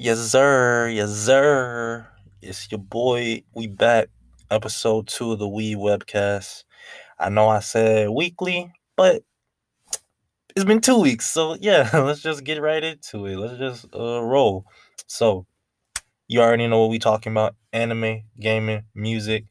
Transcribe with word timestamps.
Yes, 0.00 0.20
sir. 0.30 0.88
Yes, 0.90 1.10
sir. 1.10 2.06
It's 2.40 2.70
your 2.70 2.78
boy. 2.78 3.42
We 3.52 3.66
back. 3.66 4.06
Episode 4.48 5.08
two 5.08 5.32
of 5.32 5.40
the 5.40 5.48
We 5.48 5.74
webcast. 5.74 6.62
I 7.18 7.30
know 7.30 7.48
I 7.48 7.58
said 7.58 8.08
weekly, 8.10 8.70
but 8.96 9.24
it's 10.54 10.64
been 10.64 10.80
two 10.80 11.00
weeks. 11.00 11.26
So 11.26 11.56
yeah, 11.60 11.90
let's 11.94 12.22
just 12.22 12.44
get 12.44 12.62
right 12.62 12.84
into 12.84 13.26
it. 13.26 13.38
Let's 13.38 13.58
just 13.58 13.86
uh, 13.92 14.22
roll. 14.22 14.66
So 15.08 15.46
you 16.28 16.42
already 16.42 16.68
know 16.68 16.78
what 16.78 16.90
we're 16.90 17.00
talking 17.00 17.32
about: 17.32 17.56
anime, 17.72 18.22
gaming, 18.38 18.84
music. 18.94 19.46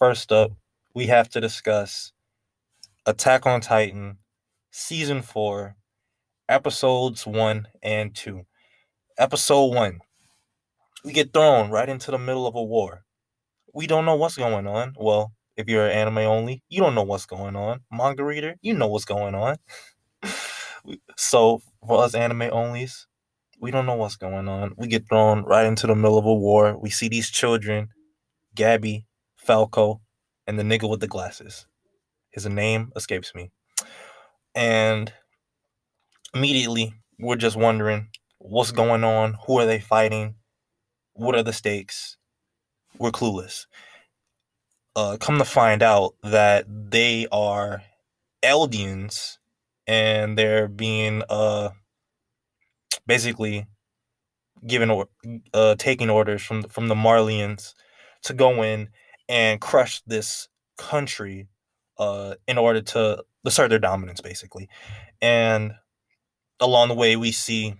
First 0.00 0.32
up, 0.32 0.50
we 0.94 1.06
have 1.06 1.28
to 1.28 1.40
discuss 1.40 2.10
Attack 3.06 3.46
on 3.46 3.60
Titan, 3.60 4.18
season 4.72 5.22
four, 5.22 5.76
episodes 6.48 7.24
one 7.24 7.68
and 7.84 8.12
two. 8.16 8.46
Episode 9.18 9.74
one, 9.74 10.00
we 11.04 11.12
get 11.12 11.32
thrown 11.32 11.70
right 11.70 11.88
into 11.88 12.10
the 12.10 12.18
middle 12.18 12.46
of 12.46 12.54
a 12.54 12.62
war. 12.62 13.04
We 13.74 13.86
don't 13.86 14.06
know 14.06 14.14
what's 14.14 14.38
going 14.38 14.66
on. 14.66 14.94
Well, 14.96 15.32
if 15.56 15.68
you're 15.68 15.86
an 15.86 15.92
anime 15.92 16.18
only, 16.18 16.62
you 16.70 16.80
don't 16.80 16.94
know 16.94 17.02
what's 17.02 17.26
going 17.26 17.54
on. 17.54 17.80
Manga 17.90 18.24
reader, 18.24 18.54
you 18.62 18.72
know 18.72 18.86
what's 18.88 19.04
going 19.04 19.34
on. 19.34 19.56
so 21.16 21.60
for 21.86 22.02
us 22.02 22.14
anime 22.14 22.50
onlys, 22.50 23.04
we 23.60 23.70
don't 23.70 23.84
know 23.84 23.96
what's 23.96 24.16
going 24.16 24.48
on. 24.48 24.72
We 24.76 24.86
get 24.86 25.06
thrown 25.08 25.44
right 25.44 25.66
into 25.66 25.86
the 25.86 25.94
middle 25.94 26.18
of 26.18 26.24
a 26.24 26.34
war. 26.34 26.76
We 26.78 26.88
see 26.88 27.08
these 27.08 27.30
children, 27.30 27.90
Gabby, 28.54 29.06
Falco, 29.36 30.00
and 30.46 30.58
the 30.58 30.62
nigga 30.62 30.88
with 30.88 31.00
the 31.00 31.06
glasses. 31.06 31.66
His 32.30 32.46
name 32.46 32.92
escapes 32.96 33.34
me. 33.34 33.50
And 34.54 35.12
immediately 36.34 36.94
we're 37.18 37.36
just 37.36 37.56
wondering 37.56 38.08
what's 38.42 38.72
going 38.72 39.04
on, 39.04 39.36
who 39.46 39.58
are 39.58 39.66
they 39.66 39.78
fighting, 39.78 40.34
what 41.14 41.34
are 41.34 41.42
the 41.42 41.52
stakes? 41.52 42.16
We're 42.98 43.10
clueless. 43.10 43.66
Uh, 44.94 45.16
come 45.18 45.38
to 45.38 45.44
find 45.44 45.82
out 45.82 46.14
that 46.22 46.66
they 46.68 47.26
are 47.32 47.82
Eldians 48.42 49.38
and 49.86 50.36
they're 50.36 50.68
being 50.68 51.22
uh 51.28 51.70
basically 53.06 53.66
given 54.66 54.90
or 54.90 55.08
uh 55.54 55.74
taking 55.76 56.10
orders 56.10 56.42
from 56.42 56.62
from 56.64 56.88
the 56.88 56.94
Marleyans 56.94 57.74
to 58.24 58.34
go 58.34 58.62
in 58.62 58.88
and 59.28 59.60
crush 59.60 60.02
this 60.06 60.48
country 60.76 61.48
uh 61.98 62.34
in 62.46 62.58
order 62.58 62.80
to 62.80 63.24
assert 63.44 63.68
their 63.68 63.78
dominance 63.78 64.20
basically. 64.20 64.68
And 65.20 65.72
along 66.60 66.88
the 66.88 66.94
way 66.94 67.16
we 67.16 67.32
see 67.32 67.74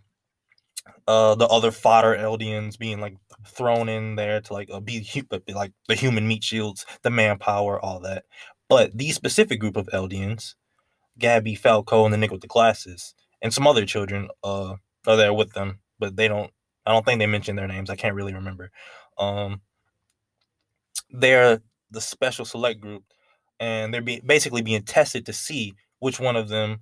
uh 1.06 1.34
the 1.34 1.46
other 1.46 1.70
fodder 1.70 2.16
Eldians 2.16 2.78
being 2.78 3.00
like 3.00 3.16
thrown 3.46 3.88
in 3.88 4.16
there 4.16 4.40
to 4.40 4.52
like 4.52 4.70
uh, 4.72 4.80
be, 4.80 5.06
be 5.46 5.54
like 5.54 5.72
the 5.88 5.94
human 5.94 6.28
meat 6.28 6.44
shields, 6.44 6.86
the 7.02 7.10
manpower, 7.10 7.80
all 7.80 8.00
that. 8.00 8.24
But 8.68 8.96
these 8.96 9.14
specific 9.14 9.60
group 9.60 9.76
of 9.76 9.88
Eldians, 9.88 10.54
Gabby, 11.18 11.54
Falco, 11.54 12.04
and 12.04 12.12
the 12.14 12.18
nigga 12.18 12.32
with 12.32 12.40
the 12.42 12.46
glasses, 12.46 13.14
and 13.42 13.52
some 13.54 13.66
other 13.66 13.86
children 13.86 14.28
uh 14.44 14.74
are 15.06 15.16
there 15.16 15.34
with 15.34 15.52
them, 15.52 15.80
but 15.98 16.16
they 16.16 16.28
don't. 16.28 16.50
I 16.86 16.92
don't 16.92 17.04
think 17.04 17.20
they 17.20 17.26
mention 17.26 17.56
their 17.56 17.68
names. 17.68 17.90
I 17.90 17.96
can't 17.96 18.16
really 18.16 18.34
remember. 18.34 18.70
Um, 19.18 19.60
they're 21.10 21.60
the 21.90 22.00
special 22.00 22.44
select 22.44 22.80
group, 22.80 23.04
and 23.60 23.92
they're 23.92 24.02
be- 24.02 24.22
basically 24.24 24.62
being 24.62 24.82
tested 24.82 25.26
to 25.26 25.32
see 25.32 25.74
which 26.00 26.18
one 26.18 26.36
of 26.36 26.48
them 26.48 26.80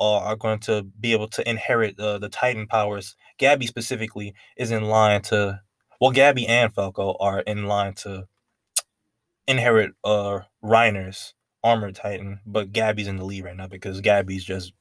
are 0.00 0.36
going 0.36 0.58
to 0.60 0.82
be 1.00 1.12
able 1.12 1.28
to 1.28 1.48
inherit 1.48 1.98
uh, 2.00 2.18
the 2.18 2.28
Titan 2.28 2.66
powers. 2.66 3.16
Gabby 3.38 3.66
specifically 3.66 4.34
is 4.56 4.70
in 4.70 4.84
line 4.84 5.22
to, 5.22 5.60
well, 6.00 6.10
Gabby 6.10 6.46
and 6.46 6.72
Falco 6.72 7.16
are 7.20 7.40
in 7.40 7.66
line 7.66 7.94
to 7.94 8.26
inherit 9.46 9.92
uh 10.04 10.40
Reiner's 10.62 11.34
armored 11.62 11.96
Titan, 11.96 12.40
but 12.46 12.72
Gabby's 12.72 13.08
in 13.08 13.16
the 13.16 13.24
lead 13.24 13.44
right 13.44 13.56
now 13.56 13.66
because 13.66 14.00
Gabby's 14.00 14.44
just 14.44 14.72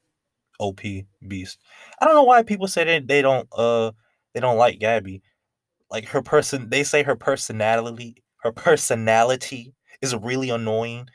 OP 0.59 0.81
beast. 1.27 1.59
I 1.99 2.05
don't 2.05 2.15
know 2.15 2.23
why 2.23 2.44
people 2.44 2.67
say 2.67 2.83
that 2.83 3.07
they 3.07 3.21
don't 3.21 3.47
uh 3.51 3.91
they 4.33 4.39
don't 4.39 4.57
like 4.57 4.79
Gabby. 4.79 5.21
Like 5.91 6.05
her 6.09 6.21
person, 6.21 6.69
they 6.69 6.83
say 6.83 7.01
her 7.03 7.15
personality, 7.15 8.23
her 8.44 8.51
personality 8.51 9.73
is 10.01 10.15
really 10.15 10.51
annoying, 10.51 11.07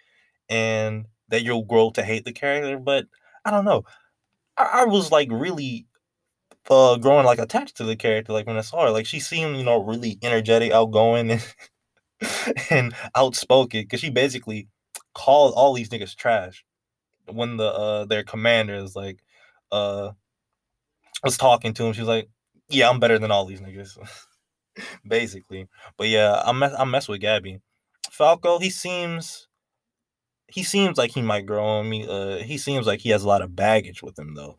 and 0.48 1.06
that 1.28 1.42
you'll 1.42 1.64
grow 1.64 1.90
to 1.90 2.02
hate 2.02 2.24
the 2.24 2.32
character. 2.32 2.78
But 2.78 3.06
I 3.44 3.50
don't 3.50 3.64
know. 3.64 3.84
I, 4.56 4.82
I 4.82 4.84
was 4.86 5.12
like 5.12 5.28
really 5.30 5.86
uh 6.70 6.96
growing 6.98 7.26
like 7.26 7.38
attached 7.38 7.76
to 7.78 7.84
the 7.84 7.96
character 7.96 8.32
like 8.32 8.46
when 8.46 8.56
I 8.56 8.62
saw 8.62 8.84
her. 8.86 8.90
Like 8.90 9.06
she 9.06 9.20
seemed, 9.20 9.56
you 9.58 9.64
know, 9.64 9.82
really 9.82 10.18
energetic, 10.22 10.72
outgoing 10.72 11.30
and 11.32 11.54
and 12.70 12.94
outspoken 13.14 13.82
because 13.82 14.00
she 14.00 14.10
basically 14.10 14.68
called 15.14 15.54
all 15.56 15.74
these 15.74 15.90
niggas 15.90 16.16
trash 16.16 16.64
when 17.32 17.56
the 17.56 17.66
uh 17.66 18.04
their 18.06 18.24
commander 18.24 18.74
is 18.76 18.96
like 18.96 19.20
uh 19.72 20.12
was 21.22 21.36
talking 21.36 21.72
to 21.74 21.84
him. 21.84 21.92
She 21.92 22.00
was 22.00 22.08
like, 22.08 22.28
Yeah, 22.68 22.88
I'm 22.90 23.00
better 23.00 23.18
than 23.18 23.30
all 23.30 23.46
these 23.46 23.60
niggas. 23.60 23.96
basically. 25.06 25.68
But 25.96 26.08
yeah, 26.08 26.42
I 26.44 26.52
mess 26.52 26.74
I 26.78 26.84
mess 26.84 27.08
with 27.08 27.20
Gabby. 27.20 27.60
Falco, 28.10 28.58
he 28.58 28.70
seems 28.70 29.48
he 30.54 30.62
seems 30.62 30.96
like 30.96 31.10
he 31.10 31.20
might 31.20 31.46
grow 31.46 31.66
on 31.66 31.88
me. 31.90 32.06
Uh, 32.06 32.36
he 32.36 32.58
seems 32.58 32.86
like 32.86 33.00
he 33.00 33.10
has 33.10 33.24
a 33.24 33.28
lot 33.28 33.42
of 33.42 33.56
baggage 33.56 34.04
with 34.04 34.16
him 34.16 34.36
though. 34.36 34.56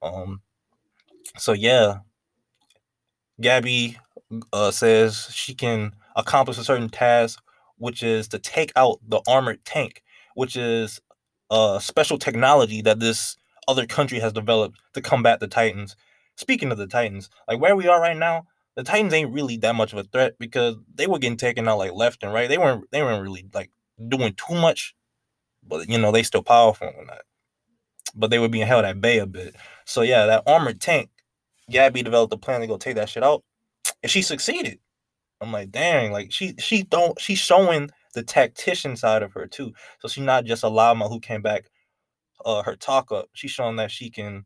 Um, 0.00 0.40
so 1.36 1.52
yeah, 1.52 1.96
Gabby 3.40 3.98
uh, 4.52 4.70
says 4.70 5.28
she 5.32 5.52
can 5.52 5.96
accomplish 6.14 6.58
a 6.58 6.64
certain 6.64 6.88
task, 6.88 7.42
which 7.76 8.04
is 8.04 8.28
to 8.28 8.38
take 8.38 8.70
out 8.76 9.00
the 9.04 9.20
armored 9.26 9.64
tank, 9.64 10.04
which 10.36 10.56
is 10.56 11.00
a 11.50 11.80
special 11.82 12.18
technology 12.18 12.80
that 12.80 13.00
this 13.00 13.36
other 13.66 13.84
country 13.84 14.20
has 14.20 14.32
developed 14.32 14.78
to 14.94 15.00
combat 15.00 15.40
the 15.40 15.48
Titans. 15.48 15.96
Speaking 16.36 16.70
of 16.70 16.78
the 16.78 16.86
Titans, 16.86 17.30
like 17.48 17.60
where 17.60 17.74
we 17.74 17.88
are 17.88 18.00
right 18.00 18.16
now, 18.16 18.46
the 18.76 18.84
Titans 18.84 19.12
ain't 19.12 19.34
really 19.34 19.56
that 19.56 19.74
much 19.74 19.92
of 19.92 19.98
a 19.98 20.04
threat 20.04 20.34
because 20.38 20.76
they 20.94 21.08
were 21.08 21.18
getting 21.18 21.36
taken 21.36 21.66
out 21.66 21.78
like 21.78 21.94
left 21.94 22.22
and 22.22 22.32
right. 22.32 22.48
They 22.48 22.58
weren't 22.58 22.88
they 22.92 23.02
weren't 23.02 23.24
really 23.24 23.44
like 23.52 23.72
doing 24.08 24.34
too 24.34 24.54
much 24.54 24.94
but 25.66 25.88
you 25.88 25.98
know 25.98 26.12
they 26.12 26.22
still 26.22 26.42
powerful 26.42 26.92
and 26.98 27.08
that. 27.08 27.22
But 28.14 28.30
they 28.30 28.38
were 28.38 28.48
being 28.48 28.66
held 28.66 28.84
at 28.84 29.00
bay 29.00 29.18
a 29.18 29.26
bit. 29.26 29.56
So 29.86 30.02
yeah, 30.02 30.26
that 30.26 30.44
armored 30.46 30.80
tank, 30.80 31.10
Gabby 31.70 32.02
developed 32.02 32.34
a 32.34 32.36
plan 32.36 32.60
to 32.60 32.66
go 32.66 32.76
take 32.76 32.96
that 32.96 33.08
shit 33.08 33.22
out, 33.22 33.42
and 34.02 34.10
she 34.10 34.22
succeeded. 34.22 34.78
I'm 35.40 35.52
like, 35.52 35.70
dang, 35.72 36.12
like 36.12 36.32
she 36.32 36.54
she 36.58 36.84
don't 36.84 37.20
she's 37.20 37.38
showing 37.38 37.90
the 38.14 38.22
tactician 38.22 38.96
side 38.96 39.22
of 39.22 39.32
her 39.32 39.46
too. 39.46 39.72
So 40.00 40.08
she's 40.08 40.24
not 40.24 40.44
just 40.44 40.62
a 40.62 40.68
llama 40.68 41.08
who 41.08 41.20
came 41.20 41.42
back 41.42 41.70
uh 42.44 42.62
her 42.62 42.76
talk 42.76 43.10
up. 43.12 43.28
She's 43.34 43.50
showing 43.50 43.76
that 43.76 43.90
she 43.90 44.10
can 44.10 44.44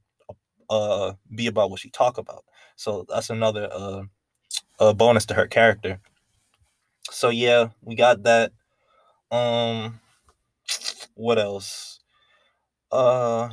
uh 0.71 1.13
be 1.35 1.49
about 1.49 1.71
what 1.71 1.81
she 1.81 1.91
talk 1.91 2.19
about. 2.19 2.45
So 2.77 3.05
that's 3.09 3.31
another 3.31 3.69
uh 3.73 4.03
a 4.81 4.95
bonus 4.95 5.27
to 5.27 5.35
her 5.35 5.47
character. 5.47 6.01
So 7.11 7.29
yeah, 7.31 7.69
we 7.83 7.95
got 7.95 8.23
that. 8.25 8.53
Um 9.31 10.01
what 11.17 11.39
else? 11.39 12.01
Uh, 12.93 13.51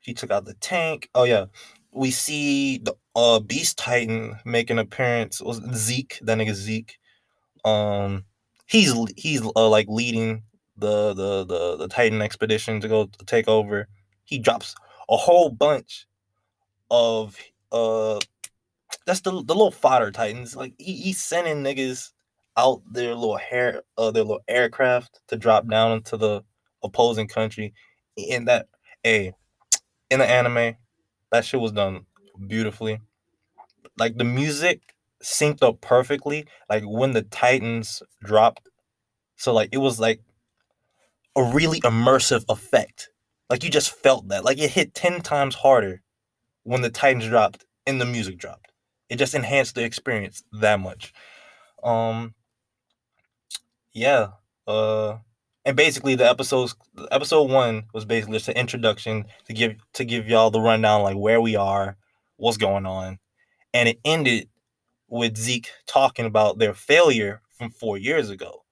he 0.00 0.14
took 0.14 0.30
out 0.30 0.46
the 0.46 0.54
tank. 0.54 1.10
Oh 1.14 1.24
yeah, 1.24 1.46
we 1.92 2.10
see 2.10 2.78
the 2.78 2.94
uh 3.14 3.40
Beast 3.40 3.78
Titan 3.78 4.38
make 4.44 4.70
an 4.70 4.78
appearance. 4.78 5.40
Was 5.42 5.60
Zeke? 5.74 6.18
That 6.22 6.38
nigga 6.38 6.54
Zeke. 6.54 6.98
Um, 7.64 8.24
he's 8.66 8.94
he's 9.16 9.42
uh, 9.42 9.68
like 9.68 9.86
leading 9.88 10.44
the 10.76 11.14
the 11.14 11.44
the 11.44 11.76
the 11.76 11.88
Titan 11.88 12.22
expedition 12.22 12.80
to 12.80 12.88
go 12.88 13.06
to 13.06 13.24
take 13.26 13.48
over. 13.48 13.88
He 14.24 14.38
drops 14.38 14.74
a 15.10 15.16
whole 15.16 15.50
bunch 15.50 16.06
of 16.90 17.36
uh 17.72 18.18
that's 19.06 19.20
the 19.20 19.30
the 19.30 19.54
little 19.54 19.70
fodder 19.70 20.10
titans. 20.10 20.56
Like 20.56 20.74
he, 20.78 20.94
he's 20.94 21.20
sending 21.20 21.62
niggas 21.62 22.10
out 22.56 22.82
their 22.90 23.14
little 23.14 23.36
hair 23.36 23.82
uh 23.98 24.10
their 24.10 24.24
little 24.24 24.42
aircraft 24.48 25.20
to 25.28 25.36
drop 25.36 25.68
down 25.68 25.92
into 25.92 26.16
the 26.16 26.42
opposing 26.82 27.28
country 27.28 27.74
in 28.16 28.46
that 28.46 28.68
a 29.06 29.32
in 30.10 30.18
the 30.18 30.26
anime 30.26 30.76
that 31.30 31.44
shit 31.44 31.60
was 31.60 31.72
done 31.72 32.06
beautifully. 32.46 33.00
Like 33.98 34.16
the 34.16 34.24
music 34.24 34.80
synced 35.22 35.62
up 35.62 35.80
perfectly 35.80 36.46
like 36.68 36.82
when 36.84 37.12
the 37.12 37.22
titans 37.22 38.02
dropped. 38.22 38.68
So 39.36 39.52
like 39.52 39.70
it 39.72 39.78
was 39.78 40.00
like 40.00 40.20
a 41.36 41.42
really 41.42 41.80
immersive 41.82 42.44
effect. 42.48 43.10
Like 43.48 43.64
you 43.64 43.70
just 43.70 43.90
felt 43.90 44.28
that. 44.28 44.44
Like 44.44 44.58
it 44.58 44.70
hit 44.70 44.94
10 44.94 45.22
times 45.22 45.54
harder 45.56 46.02
when 46.64 46.82
the 46.82 46.90
titans 46.90 47.26
dropped 47.26 47.64
and 47.86 48.00
the 48.00 48.06
music 48.06 48.38
dropped. 48.38 48.72
It 49.08 49.16
just 49.16 49.34
enhanced 49.34 49.74
the 49.74 49.84
experience 49.84 50.42
that 50.60 50.80
much. 50.80 51.12
Um 51.82 52.34
yeah 53.92 54.28
uh 54.66 55.16
and 55.64 55.76
basically 55.76 56.14
the 56.14 56.28
episodes 56.28 56.74
episode 57.10 57.50
one 57.50 57.84
was 57.92 58.04
basically 58.04 58.36
just 58.36 58.48
an 58.48 58.56
introduction 58.56 59.24
to 59.46 59.52
give 59.52 59.76
to 59.94 60.04
give 60.04 60.28
y'all 60.28 60.50
the 60.50 60.60
rundown 60.60 61.02
like 61.02 61.16
where 61.16 61.40
we 61.40 61.56
are 61.56 61.96
what's 62.36 62.56
going 62.56 62.86
on 62.86 63.18
and 63.74 63.88
it 63.88 64.00
ended 64.04 64.48
with 65.08 65.36
Zeke 65.36 65.70
talking 65.86 66.24
about 66.26 66.58
their 66.58 66.74
failure 66.74 67.42
from 67.58 67.70
four 67.70 67.98
years 67.98 68.30
ago. 68.30 68.64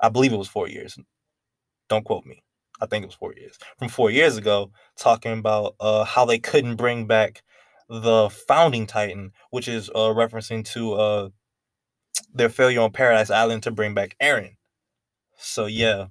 I 0.00 0.08
believe 0.08 0.32
it 0.32 0.38
was 0.38 0.48
four 0.48 0.68
years. 0.68 0.98
Don't 1.88 2.04
quote 2.04 2.26
me. 2.26 2.42
I 2.80 2.86
think 2.86 3.02
it 3.02 3.06
was 3.06 3.14
four 3.14 3.34
years. 3.34 3.58
From 3.78 3.88
four 3.88 4.10
years 4.10 4.36
ago, 4.36 4.70
talking 4.98 5.38
about 5.38 5.74
uh, 5.80 6.04
how 6.04 6.26
they 6.26 6.38
couldn't 6.38 6.76
bring 6.76 7.06
back 7.06 7.42
the 7.88 8.28
founding 8.30 8.86
Titan, 8.86 9.32
which 9.50 9.68
is 9.68 9.88
uh, 9.90 10.12
referencing 10.12 10.64
to 10.72 10.92
uh, 10.94 11.28
their 12.34 12.50
failure 12.50 12.80
on 12.80 12.92
Paradise 12.92 13.30
Island 13.30 13.62
to 13.62 13.70
bring 13.70 13.94
back 13.94 14.16
Eren 14.22 14.56
So 15.38 15.66
yeah, 15.66 16.06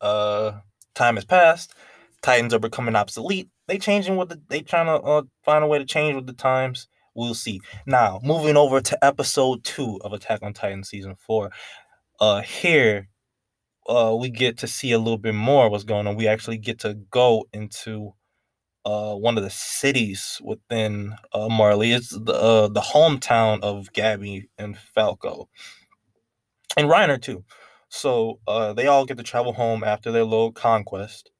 uh, 0.00 0.52
time 0.94 1.16
has 1.16 1.24
passed. 1.24 1.74
Titans 2.22 2.52
are 2.52 2.58
becoming 2.58 2.96
obsolete. 2.96 3.48
They 3.66 3.78
changing 3.78 4.16
what 4.16 4.28
the 4.28 4.40
they 4.48 4.60
trying 4.60 4.86
to 4.86 5.04
uh, 5.04 5.22
find 5.44 5.64
a 5.64 5.66
way 5.66 5.78
to 5.78 5.84
change 5.84 6.14
with 6.14 6.26
the 6.26 6.32
times. 6.32 6.88
We'll 7.14 7.34
see. 7.34 7.60
Now 7.86 8.20
moving 8.22 8.56
over 8.56 8.80
to 8.80 9.04
episode 9.04 9.64
two 9.64 10.00
of 10.02 10.12
Attack 10.12 10.42
on 10.42 10.52
Titan 10.52 10.84
season 10.84 11.16
four. 11.18 11.50
Uh, 12.20 12.42
here, 12.42 13.08
uh, 13.88 14.14
we 14.18 14.28
get 14.28 14.58
to 14.58 14.66
see 14.66 14.92
a 14.92 14.98
little 14.98 15.18
bit 15.18 15.34
more 15.34 15.70
what's 15.70 15.84
going 15.84 16.06
on. 16.06 16.16
We 16.16 16.28
actually 16.28 16.58
get 16.58 16.80
to 16.80 16.94
go 17.10 17.46
into 17.52 18.14
uh, 18.84 19.14
one 19.14 19.36
of 19.36 19.44
the 19.44 19.50
cities 19.50 20.40
within 20.44 21.14
uh, 21.32 21.48
Marley. 21.48 21.92
It's 21.92 22.10
the 22.10 22.34
uh, 22.34 22.68
the 22.68 22.80
hometown 22.80 23.60
of 23.62 23.92
Gabi 23.92 24.48
and 24.58 24.76
Falco, 24.76 25.48
and 26.76 26.88
Reiner 26.88 27.20
too. 27.20 27.44
So 27.90 28.40
uh, 28.48 28.72
they 28.74 28.88
all 28.88 29.06
get 29.06 29.18
to 29.18 29.24
travel 29.24 29.52
home 29.54 29.84
after 29.84 30.12
their 30.12 30.24
little 30.24 30.52
conquest, 30.52 31.30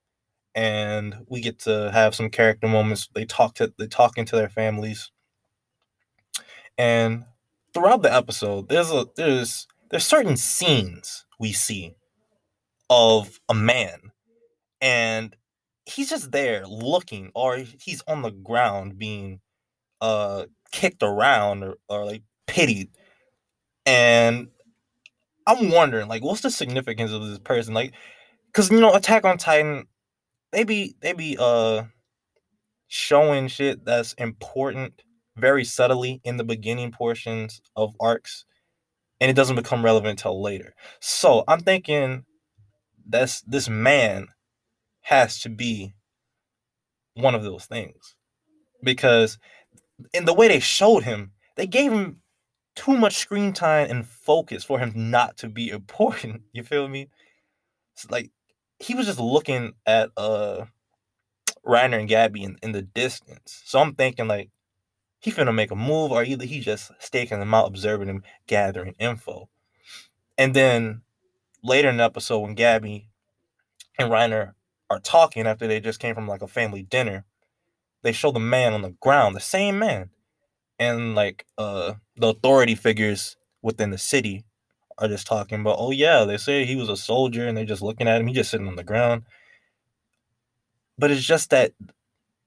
and 0.54 1.16
we 1.28 1.40
get 1.40 1.60
to 1.60 1.90
have 1.92 2.14
some 2.14 2.30
character 2.30 2.68
moments. 2.68 3.08
They 3.14 3.24
talk 3.26 3.54
to 3.56 3.72
they 3.78 3.88
talk 3.88 4.18
into 4.18 4.36
their 4.36 4.48
families, 4.50 5.10
and 6.78 7.24
throughout 7.74 8.02
the 8.02 8.14
episode, 8.14 8.68
there's 8.68 8.90
a 8.90 9.06
there's 9.16 9.66
there's 9.90 10.06
certain 10.06 10.36
scenes 10.36 11.24
we 11.38 11.52
see 11.52 11.94
of 12.90 13.40
a 13.48 13.54
man, 13.54 14.12
and 14.80 15.36
he's 15.86 16.10
just 16.10 16.32
there 16.32 16.66
looking, 16.66 17.30
or 17.34 17.58
he's 17.58 18.02
on 18.08 18.22
the 18.22 18.30
ground 18.32 18.98
being 18.98 19.40
uh 20.00 20.46
kicked 20.72 21.02
around 21.02 21.64
or, 21.64 21.76
or 21.88 22.06
like 22.06 22.22
pitied. 22.46 22.90
And 23.86 24.48
I'm 25.50 25.70
wondering, 25.70 26.08
like, 26.08 26.22
what's 26.22 26.42
the 26.42 26.50
significance 26.50 27.12
of 27.12 27.26
this 27.26 27.38
person? 27.38 27.74
Like, 27.74 27.94
because 28.46 28.70
you 28.70 28.80
know, 28.80 28.94
Attack 28.94 29.24
on 29.24 29.38
Titan, 29.38 29.86
they 30.52 30.64
be 30.64 30.96
they 31.00 31.12
be 31.12 31.36
uh 31.38 31.84
showing 32.88 33.48
shit 33.48 33.84
that's 33.84 34.12
important 34.14 35.02
very 35.36 35.64
subtly 35.64 36.20
in 36.24 36.36
the 36.36 36.44
beginning 36.44 36.92
portions 36.92 37.60
of 37.76 37.94
arcs, 38.00 38.44
and 39.20 39.30
it 39.30 39.34
doesn't 39.34 39.56
become 39.56 39.84
relevant 39.84 40.10
until 40.20 40.42
later. 40.42 40.74
So 41.00 41.44
I'm 41.48 41.60
thinking 41.60 42.24
that's 43.08 43.40
this 43.42 43.68
man 43.68 44.28
has 45.02 45.40
to 45.40 45.48
be 45.48 45.94
one 47.14 47.34
of 47.34 47.42
those 47.42 47.66
things 47.66 48.16
because 48.82 49.38
in 50.12 50.24
the 50.24 50.34
way 50.34 50.48
they 50.48 50.60
showed 50.60 51.04
him, 51.04 51.32
they 51.56 51.66
gave 51.66 51.92
him 51.92 52.20
too 52.80 52.96
much 52.96 53.18
screen 53.18 53.52
time 53.52 53.90
and 53.90 54.06
focus 54.06 54.64
for 54.64 54.78
him 54.78 54.92
not 54.94 55.36
to 55.36 55.48
be 55.48 55.68
important. 55.78 56.42
You 56.52 56.62
feel 56.62 56.88
me? 56.88 57.08
It's 57.94 58.10
like 58.10 58.30
he 58.78 58.94
was 58.94 59.06
just 59.06 59.20
looking 59.20 59.74
at 59.86 60.10
uh 60.16 60.64
Reiner 61.66 62.00
and 62.00 62.08
Gabby 62.08 62.42
in, 62.42 62.56
in 62.62 62.72
the 62.72 62.80
distance. 62.80 63.62
So 63.66 63.80
I'm 63.80 63.94
thinking 63.94 64.26
like 64.26 64.48
he 65.18 65.30
finna 65.30 65.54
make 65.54 65.70
a 65.70 65.76
move, 65.76 66.10
or 66.10 66.24
either 66.24 66.46
he 66.46 66.60
just 66.60 66.90
staking 66.98 67.40
them 67.40 67.52
out, 67.52 67.68
observing 67.68 68.06
them, 68.06 68.22
gathering 68.46 68.94
info. 68.98 69.50
And 70.38 70.56
then 70.56 71.02
later 71.62 71.90
in 71.90 71.98
the 71.98 72.04
episode, 72.04 72.38
when 72.38 72.54
Gabby 72.54 73.10
and 73.98 74.10
Reiner 74.10 74.54
are 74.88 75.00
talking 75.00 75.46
after 75.46 75.66
they 75.66 75.80
just 75.80 76.00
came 76.00 76.14
from 76.14 76.26
like 76.26 76.40
a 76.40 76.48
family 76.48 76.82
dinner, 76.82 77.26
they 78.00 78.12
show 78.12 78.30
the 78.30 78.40
man 78.40 78.72
on 78.72 78.80
the 78.80 78.94
ground, 79.00 79.36
the 79.36 79.40
same 79.40 79.78
man. 79.78 80.08
And 80.80 81.14
like 81.14 81.46
uh 81.58 81.94
the 82.16 82.28
authority 82.28 82.74
figures 82.74 83.36
within 83.62 83.90
the 83.90 83.98
city 83.98 84.44
are 84.98 85.08
just 85.08 85.26
talking 85.28 85.60
about, 85.60 85.76
oh 85.78 85.92
yeah, 85.92 86.24
they 86.24 86.38
say 86.38 86.64
he 86.64 86.74
was 86.76 86.88
a 86.88 86.96
soldier 86.96 87.46
and 87.46 87.56
they're 87.56 87.64
just 87.64 87.82
looking 87.82 88.08
at 88.08 88.20
him, 88.20 88.26
he's 88.26 88.36
just 88.36 88.50
sitting 88.50 88.66
on 88.66 88.76
the 88.76 88.82
ground. 88.82 89.22
But 90.98 91.12
it's 91.12 91.24
just 91.24 91.50
that 91.50 91.72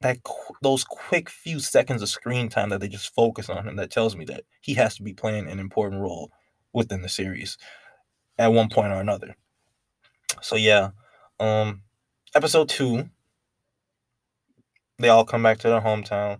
that 0.01 0.17
those 0.61 0.83
quick 0.83 1.29
few 1.29 1.59
seconds 1.59 2.01
of 2.01 2.09
screen 2.09 2.49
time 2.49 2.69
that 2.69 2.81
they 2.81 2.89
just 2.89 3.13
focus 3.15 3.49
on 3.49 3.67
him 3.67 3.77
that 3.77 3.91
tells 3.91 4.17
me 4.17 4.25
that 4.25 4.43
he 4.59 4.73
has 4.73 4.95
to 4.97 5.03
be 5.03 5.13
playing 5.13 5.47
an 5.47 5.59
important 5.59 6.01
role 6.01 6.31
within 6.73 7.03
the 7.03 7.09
series 7.09 7.57
at 8.37 8.51
one 8.51 8.67
point 8.67 8.91
or 8.91 8.99
another. 8.99 9.35
So 10.41 10.55
yeah, 10.55 10.89
um 11.39 11.83
episode 12.35 12.69
two, 12.69 13.09
they 14.97 15.09
all 15.09 15.25
come 15.25 15.43
back 15.43 15.59
to 15.59 15.69
their 15.69 15.81
hometown. 15.81 16.39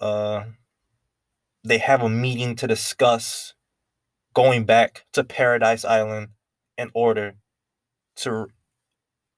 Uh, 0.00 0.44
they 1.64 1.78
have 1.78 2.02
a 2.02 2.08
meeting 2.08 2.56
to 2.56 2.66
discuss 2.66 3.54
going 4.34 4.64
back 4.64 5.04
to 5.12 5.24
Paradise 5.24 5.84
Island 5.84 6.28
in 6.78 6.90
order 6.94 7.34
to 8.16 8.48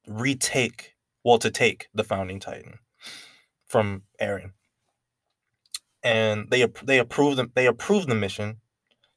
retake, 0.06 0.94
well, 1.24 1.38
to 1.38 1.50
take 1.50 1.88
the 1.94 2.04
founding 2.04 2.40
Titan 2.40 2.78
from 3.66 4.02
Eren. 4.20 4.52
And 6.04 6.50
they 6.50 6.66
they 6.84 6.98
approve 6.98 7.36
them. 7.36 7.52
They 7.54 7.66
approve 7.66 8.06
the 8.06 8.14
mission. 8.14 8.58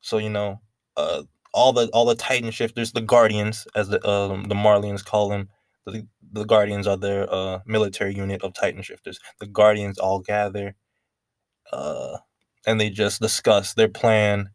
So 0.02 0.18
you 0.20 0.30
know, 0.30 0.62
uh, 0.98 1.24
all 1.54 1.74
the 1.74 1.88
all 1.90 2.06
the 2.06 2.16
Titan 2.16 2.52
shifters, 2.52 2.92
the 2.94 3.02
Guardians, 3.02 3.68
as 3.76 3.90
the 3.90 4.08
um, 4.08 4.46
the 4.46 4.56
Marleyans 4.56 5.06
call 5.06 5.30
them, 5.30 5.50
the, 5.86 6.08
the 6.32 6.46
Guardians 6.46 6.88
are 6.88 6.98
their 6.98 7.32
uh, 7.34 7.60
military 7.66 8.16
unit 8.16 8.44
of 8.44 8.54
Titan 8.54 8.84
shifters. 8.84 9.20
The 9.40 9.48
Guardians 9.48 10.00
all 10.00 10.20
gather, 10.20 10.76
uh, 11.74 12.18
and 12.66 12.80
they 12.80 12.90
just 12.90 13.22
discuss 13.22 13.74
their 13.74 13.90
plan, 13.90 14.50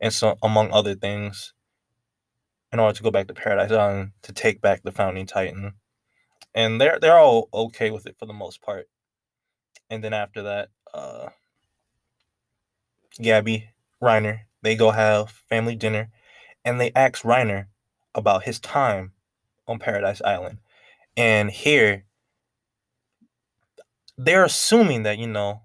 and 0.00 0.12
so 0.12 0.36
among 0.42 0.72
other 0.72 0.94
things, 0.94 1.52
in 2.72 2.78
order 2.80 2.96
to 2.96 3.02
go 3.02 3.10
back 3.10 3.28
to 3.28 3.34
Paradise 3.34 3.72
Island 3.72 4.12
to 4.22 4.32
take 4.32 4.60
back 4.60 4.82
the 4.82 4.92
founding 4.92 5.26
Titan, 5.26 5.74
and 6.54 6.80
they're 6.80 6.98
they're 7.00 7.18
all 7.18 7.48
okay 7.52 7.90
with 7.90 8.06
it 8.06 8.16
for 8.18 8.26
the 8.26 8.32
most 8.32 8.62
part. 8.62 8.88
And 9.90 10.02
then 10.02 10.12
after 10.12 10.42
that, 10.42 10.68
uh, 10.94 11.28
Gabi, 13.20 13.68
Reiner, 14.02 14.40
they 14.62 14.76
go 14.76 14.90
have 14.90 15.30
family 15.30 15.76
dinner, 15.76 16.10
and 16.64 16.80
they 16.80 16.92
ask 16.94 17.22
Reiner 17.22 17.66
about 18.14 18.44
his 18.44 18.60
time 18.60 19.12
on 19.68 19.78
Paradise 19.78 20.22
Island 20.22 20.58
and 21.16 21.50
here, 21.50 22.04
they're 24.18 24.44
assuming 24.44 25.04
that 25.04 25.18
you 25.18 25.26
know 25.26 25.62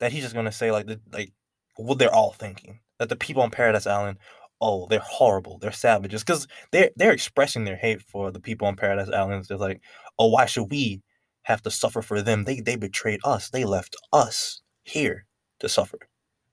that 0.00 0.12
he's 0.12 0.22
just 0.22 0.34
gonna 0.34 0.52
say 0.52 0.70
like 0.70 0.86
the, 0.86 1.00
like 1.12 1.32
what 1.76 1.98
they're 1.98 2.14
all 2.14 2.32
thinking 2.32 2.80
that 2.98 3.08
the 3.08 3.16
people 3.16 3.42
on 3.42 3.50
Paradise 3.50 3.86
Island, 3.86 4.18
oh, 4.60 4.86
they're 4.88 5.00
horrible, 5.00 5.58
they're 5.58 5.72
savages, 5.72 6.22
because 6.22 6.46
they're 6.72 6.90
they're 6.96 7.12
expressing 7.12 7.64
their 7.64 7.76
hate 7.76 8.02
for 8.02 8.30
the 8.30 8.40
people 8.40 8.66
on 8.66 8.76
Paradise 8.76 9.08
Island. 9.08 9.46
They're 9.48 9.56
like, 9.58 9.80
oh, 10.18 10.28
why 10.28 10.46
should 10.46 10.70
we 10.70 11.02
have 11.42 11.62
to 11.62 11.70
suffer 11.70 12.02
for 12.02 12.22
them? 12.22 12.44
They 12.44 12.60
they 12.60 12.76
betrayed 12.76 13.20
us. 13.24 13.50
They 13.50 13.64
left 13.64 13.96
us 14.12 14.60
here 14.82 15.26
to 15.60 15.68
suffer. 15.68 15.98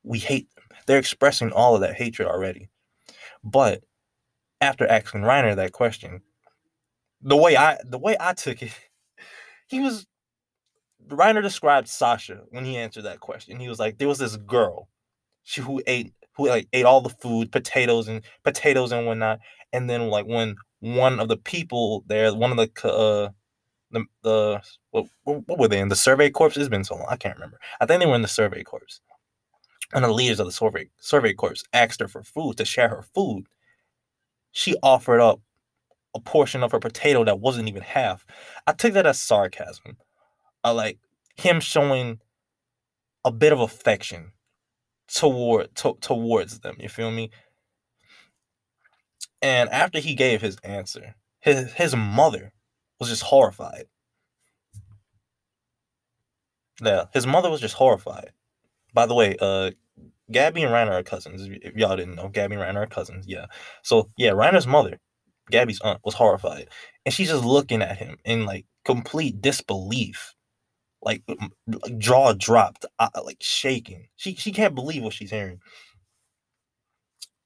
We 0.04 0.20
hate 0.20 0.48
them. 0.56 0.66
They're 0.86 1.00
expressing 1.00 1.52
all 1.52 1.76
of 1.76 1.82
that 1.82 1.96
hatred 1.96 2.28
already. 2.28 2.70
But 3.44 3.84
after 4.62 4.88
asking 4.88 5.22
Reiner 5.22 5.56
that 5.56 5.72
question, 5.72 6.22
the 7.22 7.38
way 7.38 7.58
I 7.58 7.78
the 7.84 8.00
way 8.00 8.16
I 8.20 8.34
took 8.34 8.62
it, 8.62 8.72
he 9.68 9.80
was 9.80 10.06
Reiner 11.10 11.42
described 11.42 11.88
Sasha 11.88 12.42
when 12.50 12.66
he 12.66 12.78
answered 12.78 13.04
that 13.04 13.20
question. 13.20 13.60
He 13.60 13.70
was 13.70 13.80
like, 13.80 13.98
there 13.98 14.08
was 14.08 14.20
this 14.20 14.38
girl, 14.38 14.90
she 15.44 15.62
who 15.62 15.82
ate 15.88 16.14
who 16.36 16.48
like 16.48 16.68
ate 16.74 16.86
all 16.86 17.02
the 17.02 17.10
food, 17.10 17.52
potatoes 17.52 18.08
and 18.08 18.22
potatoes 18.44 18.92
and 18.92 19.06
whatnot. 19.06 19.40
And 19.72 19.90
then 19.90 20.10
like 20.10 20.26
when 20.26 20.56
one 20.80 21.20
of 21.20 21.28
the 21.28 21.38
people 21.38 22.04
there, 22.08 22.34
one 22.34 22.52
of 22.52 22.58
the 22.58 22.88
uh 22.88 23.30
the 23.92 24.06
the 24.24 24.62
what, 24.92 25.06
what 25.24 25.60
were 25.60 25.68
they 25.68 25.80
in 25.80 25.90
the 25.90 25.96
survey 25.96 26.30
corps? 26.30 26.52
It's 26.56 26.70
been 26.70 26.84
so 26.84 26.96
long, 26.96 27.08
I 27.10 27.18
can't 27.18 27.36
remember. 27.36 27.60
I 27.80 27.86
think 27.86 28.02
they 28.02 28.08
were 28.08 28.16
in 28.16 28.22
the 28.22 28.28
survey 28.28 28.64
corps. 28.64 29.00
One 29.92 30.04
of 30.04 30.10
the 30.10 30.16
leaders 30.16 30.40
of 30.40 30.48
the 30.48 30.52
survey 30.52 30.90
survey 31.00 31.34
corps 31.34 31.64
asked 31.74 32.02
her 32.02 32.08
for 32.08 32.24
food 32.24 32.58
to 32.58 32.66
share 32.66 32.90
her 32.90 33.04
food. 33.14 33.46
She 34.52 34.76
offered 34.82 35.22
up 35.22 35.42
a 36.16 36.20
portion 36.20 36.64
of 36.64 36.72
her 36.72 36.80
potato 36.80 37.24
that 37.26 37.40
wasn't 37.40 37.68
even 37.68 37.82
half. 37.82 38.26
I 38.66 38.72
took 38.72 38.94
that 38.94 39.06
as 39.06 39.22
sarcasm. 39.22 39.98
I 40.66 40.72
like 40.72 41.00
him 41.38 41.62
showing 41.62 42.20
a 43.26 43.32
bit 43.32 43.54
of 43.54 43.62
affection 43.62 44.34
toward 45.08 45.76
to, 45.78 45.96
towards 46.02 46.62
them. 46.62 46.78
You 46.80 46.90
feel 46.90 47.12
me? 47.12 47.32
And 49.42 49.70
after 49.70 50.00
he 50.00 50.16
gave 50.16 50.42
his 50.42 50.58
answer, 50.64 51.16
his 51.42 51.74
his 51.74 51.96
mother 51.96 52.54
was 53.00 53.10
just 53.10 53.24
horrified. 53.24 53.86
Yeah, 56.84 57.06
his 57.14 57.28
mother 57.28 57.50
was 57.50 57.62
just 57.62 57.76
horrified. 57.76 58.32
By 58.94 59.08
the 59.08 59.16
way, 59.16 59.38
uh, 59.42 59.72
Gabby 60.32 60.64
and 60.64 60.74
Reiner 60.74 60.94
are 60.94 61.04
cousins. 61.04 61.48
If 61.64 61.76
y'all 61.76 61.98
didn't 61.98 62.16
know, 62.16 62.30
Gabby 62.30 62.56
and 62.56 62.64
Reiner 62.64 62.84
are 62.84 62.88
cousins. 62.88 63.28
Yeah. 63.28 63.48
So 63.84 64.12
yeah, 64.18 64.32
Reiner's 64.32 64.68
mother, 64.68 65.00
Gabby's 65.52 65.82
aunt, 65.82 66.02
was 66.06 66.16
horrified, 66.16 66.70
and 67.06 67.14
she's 67.14 67.30
just 67.30 67.46
looking 67.46 67.82
at 67.84 67.98
him 67.98 68.18
in 68.26 68.46
like 68.46 68.68
complete 68.86 69.42
disbelief, 69.42 70.35
like, 71.06 71.24
like 71.68 71.98
jaw 72.00 72.34
dropped, 72.34 72.86
uh, 73.00 73.10
like 73.24 73.38
shaking. 73.42 74.08
She 74.18 74.36
she 74.36 74.52
can't 74.52 74.76
believe 74.76 75.04
what 75.04 75.14
she's 75.14 75.32
hearing, 75.32 75.62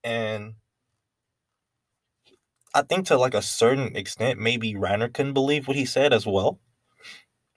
and 0.04 0.56
I 2.74 2.82
think 2.82 3.06
to 3.08 3.18
like 3.18 3.36
a 3.36 3.44
certain 3.44 3.96
extent, 3.96 4.40
maybe 4.40 4.74
Reiner 4.74 5.14
couldn't 5.14 5.34
believe 5.34 5.68
what 5.68 5.78
he 5.78 5.86
said 5.86 6.14
as 6.14 6.26
well. 6.26 6.60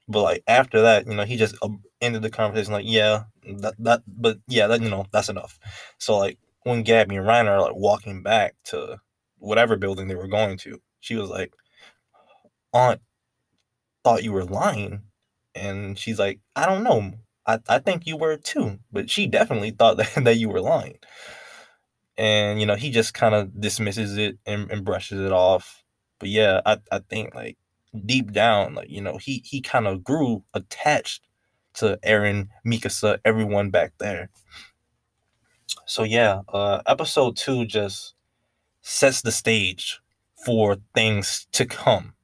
But 0.09 0.23
like 0.23 0.43
after 0.47 0.83
that, 0.83 1.07
you 1.07 1.15
know, 1.15 1.25
he 1.25 1.37
just 1.37 1.55
um, 1.63 1.83
ended 2.01 2.23
the 2.23 2.31
conversation 2.31 2.73
like, 2.73 2.87
yeah, 2.87 3.25
that 3.45 3.75
that, 3.79 4.03
but 4.07 4.39
yeah, 4.49 4.67
that 4.67 4.83
you 4.83 4.91
know, 4.91 5.07
that's 5.13 5.29
enough. 5.29 5.59
So 5.99 6.19
like 6.19 6.39
when 6.65 6.83
Gabby 6.83 7.17
and 7.17 7.27
Reiner 7.27 7.51
are 7.51 7.63
like 7.63 7.75
walking 7.77 8.23
back 8.23 8.55
to 8.65 9.01
whatever 9.39 9.77
building 9.77 10.09
they 10.09 10.15
were 10.15 10.29
going 10.29 10.59
to, 10.59 10.81
she 11.01 11.17
was 11.17 11.31
like, 11.31 11.53
Aunt 12.75 13.01
thought 14.05 14.23
you 14.23 14.33
were 14.33 14.45
lying. 14.45 15.03
And 15.55 15.99
she's 15.99 16.19
like, 16.19 16.41
I 16.57 16.67
don't 16.67 16.85
know. 16.85 17.13
I, 17.47 17.59
I 17.69 17.79
think 17.79 18.07
you 18.07 18.17
were 18.17 18.37
too. 18.37 18.79
But 18.91 19.11
she 19.11 19.27
definitely 19.27 19.71
thought 19.71 19.97
that, 19.99 20.25
that 20.25 20.37
you 20.37 20.49
were 20.49 20.61
lying. 20.61 20.99
And, 22.17 22.61
you 22.61 22.67
know, 22.67 22.75
he 22.75 22.91
just 22.91 23.15
kind 23.15 23.35
of 23.35 23.59
dismisses 23.61 24.19
it 24.19 24.39
and, 24.47 24.71
and 24.71 24.85
brushes 24.85 25.21
it 25.21 25.33
off. 25.33 25.83
But 26.19 26.29
yeah, 26.29 26.61
I, 26.65 26.79
I 26.91 27.01
think 27.01 27.35
like 27.35 27.57
deep 28.07 28.33
down, 28.33 28.75
like, 28.75 28.89
you 28.91 29.01
know, 29.01 29.17
he 29.17 29.43
he 29.45 29.61
kind 29.61 29.87
of 29.87 30.05
grew 30.05 30.45
attached 30.55 31.27
to 31.75 31.99
Eren, 32.05 32.49
Mikasa, 32.67 33.19
everyone 33.25 33.71
back 33.71 33.95
there. 33.99 34.31
So 35.87 36.05
yeah, 36.05 36.43
uh 36.49 36.83
episode 36.87 37.37
two 37.37 37.65
just 37.67 38.15
sets 38.83 39.23
the 39.23 39.33
stage 39.33 40.01
for 40.45 40.77
things 40.95 41.47
to 41.53 41.67
come. 41.67 42.15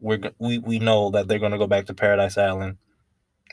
We're 0.00 0.20
we 0.38 0.58
we 0.58 0.78
know 0.78 1.10
that 1.10 1.28
they're 1.28 1.38
gonna 1.38 1.58
go 1.58 1.66
back 1.66 1.86
to 1.86 1.94
Paradise 1.94 2.38
Island, 2.38 2.78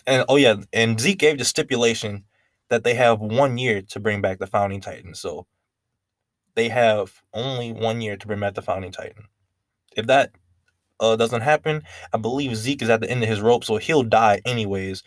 and 0.05 0.25
oh 0.29 0.37
yeah, 0.37 0.55
and 0.73 0.99
Zeke 0.99 1.19
gave 1.19 1.37
the 1.37 1.45
stipulation 1.45 2.23
that 2.69 2.83
they 2.83 2.93
have 2.95 3.19
one 3.19 3.57
year 3.57 3.81
to 3.81 3.99
bring 3.99 4.21
back 4.21 4.39
the 4.39 4.47
Founding 4.47 4.81
Titan. 4.81 5.15
So 5.15 5.47
they 6.55 6.69
have 6.69 7.21
only 7.33 7.71
one 7.71 8.01
year 8.01 8.17
to 8.17 8.27
bring 8.27 8.39
back 8.39 8.55
the 8.55 8.61
Founding 8.61 8.91
Titan. 8.91 9.25
If 9.95 10.07
that 10.07 10.31
uh, 10.99 11.15
doesn't 11.15 11.41
happen, 11.41 11.83
I 12.13 12.17
believe 12.17 12.55
Zeke 12.55 12.81
is 12.81 12.89
at 12.89 13.01
the 13.01 13.09
end 13.09 13.23
of 13.23 13.29
his 13.29 13.41
rope, 13.41 13.63
so 13.63 13.77
he'll 13.77 14.03
die 14.03 14.41
anyways. 14.45 15.03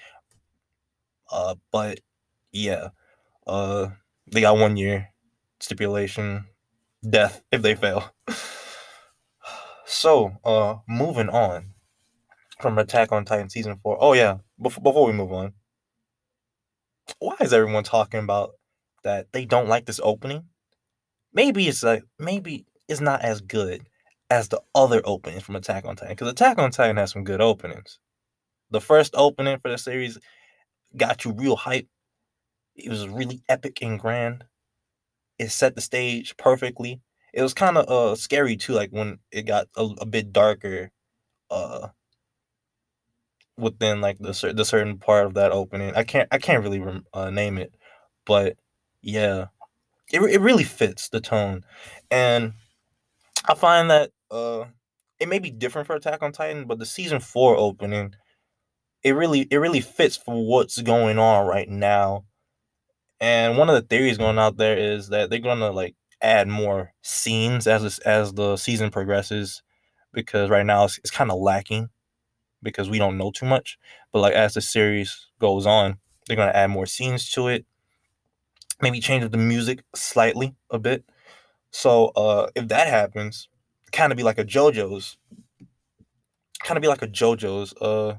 Uh, 1.31 1.57
but 1.73 2.01
yeah, 2.53 2.89
uh, 3.47 3.89
they 4.31 4.41
got 4.41 4.59
one 4.59 4.77
year 4.77 5.09
stipulation, 5.61 6.47
death 7.09 7.43
if 7.53 7.63
they 7.63 7.75
fail. 7.75 8.13
so, 9.91 10.33
uh, 10.45 10.77
moving 10.89 11.29
on 11.29 11.75
from 12.61 12.79
Attack 12.79 13.13
on 13.13 13.25
Titan 13.25 13.51
season 13.51 13.79
four. 13.83 13.97
Oh 14.01 14.13
yeah, 14.13 14.39
before 14.61 14.83
before 14.83 15.07
we 15.07 15.13
move 15.13 15.33
on, 15.33 15.55
why 17.19 17.37
is 17.41 17.53
everyone 17.53 17.85
talking 17.85 18.21
about 18.21 18.53
that 19.05 19.33
they 19.33 19.45
don't 19.45 19.69
like 19.69 19.87
this 19.87 20.01
opening? 20.03 20.45
Maybe 21.33 21.69
it's 21.69 21.83
like 21.83 22.05
maybe 22.19 22.67
it's 22.89 23.01
not 23.01 23.23
as 23.23 23.41
good 23.41 23.87
as 24.31 24.49
the 24.49 24.61
other 24.75 25.03
openings 25.05 25.43
from 25.43 25.57
Attack 25.57 25.85
on 25.85 25.97
Titan. 25.97 26.15
Because 26.15 26.33
Attack 26.33 26.59
on 26.59 26.71
Titan 26.71 26.97
has 26.97 27.13
some 27.13 27.25
good 27.25 27.41
openings. 27.41 27.99
The 28.71 28.81
first 28.81 29.15
opening 29.17 29.59
for 29.59 29.71
the 29.71 29.79
series 29.79 30.19
got 30.97 31.25
you 31.25 31.33
real 31.33 31.57
hype. 31.57 31.89
It 32.77 32.89
was 32.89 33.09
really 33.09 33.43
epic 33.49 33.79
and 33.83 33.99
grand. 33.99 34.45
It 35.39 35.51
set 35.51 35.75
the 35.75 35.81
stage 35.81 36.37
perfectly. 36.37 37.01
It 37.33 37.43
was 37.43 37.55
kind 37.55 37.79
of 37.79 37.89
uh 37.89 38.17
scary 38.17 38.57
too, 38.57 38.73
like 38.75 38.91
when 38.91 39.19
it 39.33 39.43
got 39.43 39.69
a, 39.77 39.85
a 40.01 40.07
bit 40.07 40.33
darker, 40.33 40.91
uh, 41.51 41.89
within 43.57 44.01
like 44.01 44.19
the 44.19 44.53
the 44.55 44.65
certain 44.65 44.99
part 44.99 45.27
of 45.27 45.35
that 45.35 45.53
opening. 45.53 45.95
I 45.95 46.05
can't 46.05 46.29
I 46.33 46.39
can't 46.39 46.63
really 46.65 46.83
uh, 47.15 47.31
name 47.31 47.59
it, 47.59 47.75
but 48.27 48.57
yeah, 49.03 49.47
it 50.13 50.21
it 50.23 50.41
really 50.41 50.65
fits 50.65 51.09
the 51.11 51.21
tone, 51.21 51.65
and 52.11 52.55
I 53.49 53.55
find 53.55 53.91
that 53.91 54.11
uh 54.31 54.65
it 55.21 55.29
may 55.29 55.39
be 55.39 55.51
different 55.51 55.87
for 55.87 55.97
Attack 55.97 56.23
on 56.23 56.33
Titan, 56.33 56.67
but 56.67 56.79
the 56.79 56.87
season 56.87 57.21
four 57.21 57.57
opening, 57.57 58.15
it 59.05 59.13
really 59.13 59.43
it 59.51 59.59
really 59.59 59.81
fits 59.81 60.17
for 60.17 60.47
what's 60.47 60.81
going 60.83 61.19
on 61.19 61.47
right 61.47 61.69
now. 61.69 62.25
And 63.21 63.59
one 63.59 63.69
of 63.69 63.75
the 63.77 63.83
theories 63.83 64.19
going 64.19 64.39
out 64.39 64.57
there 64.57 64.79
is 64.79 65.09
that 65.11 65.31
they're 65.31 65.41
gonna 65.41 65.71
like 65.71 65.95
add 66.23 66.49
more 66.49 66.93
scenes 67.03 67.67
as 67.67 67.99
as 68.01 68.35
the 68.35 68.57
season 68.57 68.91
progresses, 68.91 69.63
because 70.13 70.51
right 70.51 70.67
now 70.67 70.85
it's, 70.85 70.99
it's 70.99 71.11
kind 71.11 71.31
of 71.31 71.39
lacking 71.39 71.91
because 72.63 72.91
we 72.91 72.99
don't 72.99 73.19
know 73.19 73.31
too 73.31 73.47
much. 73.47 73.79
But 74.13 74.21
like 74.21 74.35
as 74.35 74.55
the 74.55 74.61
series 74.61 75.27
goes 75.39 75.67
on, 75.67 75.99
they're 76.27 76.37
gonna 76.37 76.53
add 76.53 76.71
more 76.71 76.87
scenes 76.87 77.31
to 77.33 77.49
it. 77.49 77.65
Maybe 78.83 79.01
change 79.01 79.31
the 79.31 79.39
music 79.39 79.83
slightly 79.95 80.55
a 80.71 80.79
bit. 80.79 81.05
So 81.71 82.09
uh 82.17 82.49
if 82.55 82.69
that 82.69 82.89
happens, 82.89 83.49
kind 83.93 84.13
of 84.13 84.17
be 84.17 84.25
like 84.25 84.39
a 84.39 84.45
JoJo's, 84.45 85.17
kind 86.63 86.77
of 86.77 86.83
be 86.83 86.89
like 86.89 87.03
a 87.03 87.09
JoJo's 87.09 87.75
uh 87.81 88.17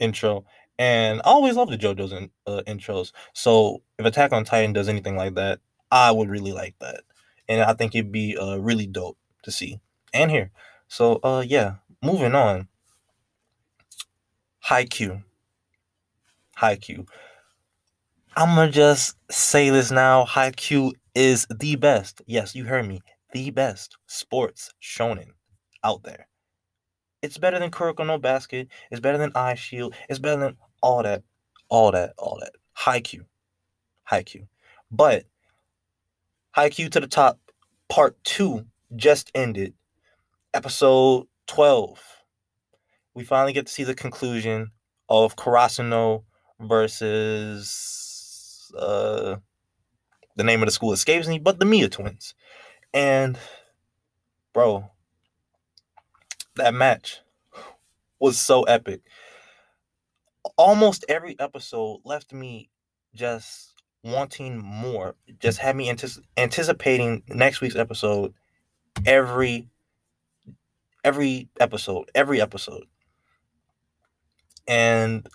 intro. 0.00 0.44
And 0.76 1.20
I 1.20 1.30
always 1.30 1.54
love 1.54 1.70
the 1.70 1.78
JoJo's 1.78 2.12
in, 2.12 2.30
uh, 2.48 2.62
intros. 2.66 3.12
So 3.32 3.82
if 3.96 4.04
Attack 4.04 4.32
on 4.32 4.44
Titan 4.44 4.72
does 4.72 4.88
anything 4.88 5.14
like 5.16 5.34
that, 5.36 5.60
I 5.92 6.10
would 6.10 6.28
really 6.28 6.50
like 6.50 6.74
that, 6.80 7.02
and 7.48 7.62
I 7.62 7.74
think 7.74 7.94
it'd 7.94 8.12
be 8.12 8.36
uh 8.36 8.56
really 8.56 8.86
dope 8.86 9.18
to 9.42 9.50
see 9.50 9.80
and 10.12 10.30
hear. 10.30 10.50
So 10.88 11.20
uh 11.22 11.44
yeah, 11.46 11.76
moving 12.02 12.34
on. 12.34 12.68
High 14.60 14.86
Q. 14.86 15.22
Haikyuu. 16.58 16.80
Q. 16.80 17.06
I'm 18.36 18.54
gonna 18.56 18.70
just 18.70 19.16
say 19.30 19.70
this 19.70 19.90
now. 19.90 20.24
Haikyuu 20.24 20.92
is 21.14 21.46
the 21.54 21.76
best. 21.76 22.22
Yes, 22.26 22.54
you 22.54 22.64
heard 22.64 22.86
me 22.86 23.00
the 23.32 23.50
best 23.50 23.96
sports 24.06 24.72
shonen 24.82 25.28
out 25.82 26.02
there. 26.02 26.26
It's 27.22 27.38
better 27.38 27.58
than 27.58 27.70
Kuroko 27.70 28.06
no 28.06 28.18
Basket. 28.18 28.68
It's 28.90 29.00
better 29.00 29.18
than 29.18 29.32
Eyeshield. 29.32 29.94
It's 30.08 30.18
better 30.18 30.40
than 30.40 30.56
all 30.82 31.02
that, 31.02 31.22
all 31.68 31.90
that, 31.92 32.14
all 32.18 32.38
that. 32.40 32.52
Haikyuu. 32.78 33.24
Q. 34.24 34.46
But 34.90 35.24
Haikyuu 36.56 36.90
to 36.92 37.00
the 37.00 37.08
top, 37.08 37.40
part 37.88 38.16
two 38.22 38.66
just 38.94 39.30
ended. 39.34 39.74
Episode 40.52 41.26
12. 41.48 42.00
We 43.14 43.24
finally 43.24 43.52
get 43.52 43.66
to 43.66 43.72
see 43.72 43.82
the 43.82 43.94
conclusion 43.94 44.70
of 45.08 45.34
Karasuno 45.36 46.22
versus 46.60 47.90
uh 48.78 49.36
the 50.36 50.44
name 50.44 50.62
of 50.62 50.66
the 50.66 50.72
school 50.72 50.92
escapes 50.92 51.26
me, 51.28 51.38
but 51.38 51.58
the 51.58 51.64
Miya 51.64 51.88
twins. 51.88 52.34
And 52.92 53.36
bro, 54.52 54.90
that 56.56 56.74
match 56.74 57.20
was 58.20 58.38
so 58.38 58.62
epic. 58.62 59.00
Almost 60.56 61.04
every 61.08 61.36
episode 61.40 62.00
left 62.04 62.32
me 62.32 62.70
just 63.14 63.73
wanting 64.04 64.58
more, 64.58 65.16
just 65.40 65.58
had 65.58 65.74
me 65.74 65.88
antici- 65.88 66.22
anticipating 66.36 67.22
next 67.28 67.60
week's 67.60 67.76
episode 67.76 68.34
every 69.06 69.68
every 71.02 71.48
episode, 71.60 72.10
every 72.14 72.40
episode. 72.40 72.84
And 74.66 75.26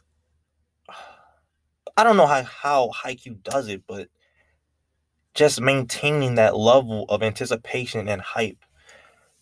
I 1.98 2.04
don't 2.04 2.18
know 2.18 2.28
how 2.28 2.44
how 2.44 2.92
Haikyuu 2.96 3.44
does 3.44 3.68
it, 3.68 3.84
but 3.88 4.08
just 5.34 5.62
maintaining 5.62 6.36
that 6.36 6.56
level 6.58 7.06
of 7.10 7.24
anticipation 7.24 8.08
and 8.08 8.22
hype 8.22 8.64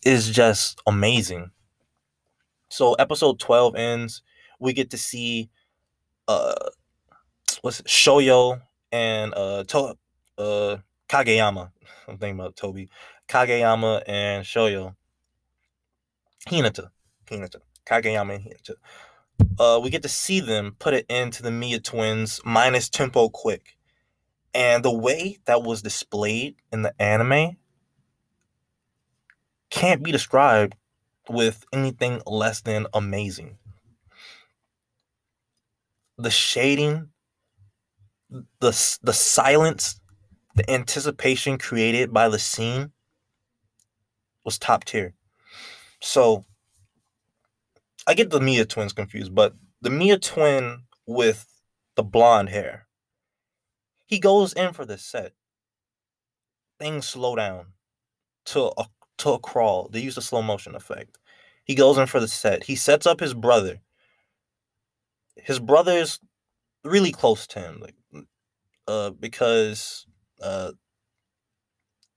is 0.05 0.29
just 0.29 0.81
amazing. 0.88 1.51
So 2.69 2.93
episode 2.93 3.39
12 3.39 3.75
ends, 3.75 4.22
we 4.60 4.74
get 4.74 4.91
to 4.91 4.98
see 4.98 5.50
uh 6.27 6.55
what's 7.62 7.79
it, 7.79 7.88
Shoyo 7.88 8.62
and 8.91 9.34
uh 9.36 9.63
to- 9.65 9.98
uh 10.38 10.77
Kageyama. 11.10 11.72
I'm 12.08 12.17
thinking 12.17 12.39
about 12.39 12.56
Toby. 12.56 12.89
Kageyama 13.27 14.03
and 14.08 14.46
Shoyo. 14.46 14.96
Hinata. 16.50 16.89
Hinata. 17.25 17.62
Kageyama 17.86 18.36
and 18.36 18.44
Hinata. 18.44 18.75
Uh, 19.60 19.79
we 19.82 19.89
get 19.89 20.01
to 20.01 20.10
see 20.10 20.39
them 20.39 20.75
put 20.79 20.94
it 20.94 21.06
into 21.10 21.44
the 21.44 21.51
Miya 21.51 21.79
twins 21.79 22.41
minus 22.44 22.89
tempo 22.89 23.29
quick. 23.29 23.77
And 24.53 24.84
the 24.84 24.91
way 24.91 25.38
that 25.46 25.63
was 25.63 25.82
displayed 25.82 26.56
in 26.72 26.82
the 26.82 27.00
anime 27.01 27.58
can't 29.70 30.03
be 30.03 30.12
described 30.12 30.75
with 31.29 31.63
anything 31.74 32.22
less 32.25 32.62
than 32.62 32.88
amazing. 32.94 33.58
The 36.17 36.32
shading 36.32 37.10
the 38.29 38.98
the 39.01 39.13
silence, 39.13 40.00
the 40.55 40.69
anticipation 40.69 41.57
created 41.57 42.13
by 42.13 42.29
the 42.29 42.39
scene 42.39 42.91
was 44.43 44.57
top 44.57 44.86
tier. 44.86 45.13
So 46.01 46.46
I 48.05 48.13
get 48.13 48.29
the 48.29 48.39
Miya 48.39 48.65
twins 48.65 48.93
confused, 48.93 49.36
but 49.36 49.53
the 49.81 49.89
Miya 49.89 50.19
twin 50.19 50.84
with 51.05 51.46
the 51.96 52.03
blonde 52.03 52.50
hair, 52.50 52.88
he 54.05 54.19
goes 54.19 54.53
in 54.53 54.74
for 54.74 54.86
the 54.86 54.98
set. 54.98 55.34
Things 56.79 57.07
slow 57.07 57.36
down 57.36 57.67
to 58.46 58.72
a 58.77 58.86
to 59.17 59.31
a 59.31 59.39
crawl. 59.39 59.89
They 59.91 60.00
use 60.00 60.15
the 60.15 60.22
slow 60.22 60.41
motion 60.41 60.75
effect. 60.75 61.17
He 61.65 61.75
goes 61.75 61.98
in 61.98 62.07
for 62.07 62.19
the 62.19 62.27
set. 62.27 62.63
He 62.63 62.75
sets 62.75 63.05
up 63.05 63.19
his 63.19 63.34
brother. 63.34 63.81
His 65.36 65.60
brother's 65.60 66.19
really 66.84 67.12
close 67.12 67.48
to 67.48 67.60
him, 67.60 67.79
like 67.81 67.96
uh, 68.88 69.12
because 69.12 70.05
uh, 70.41 70.72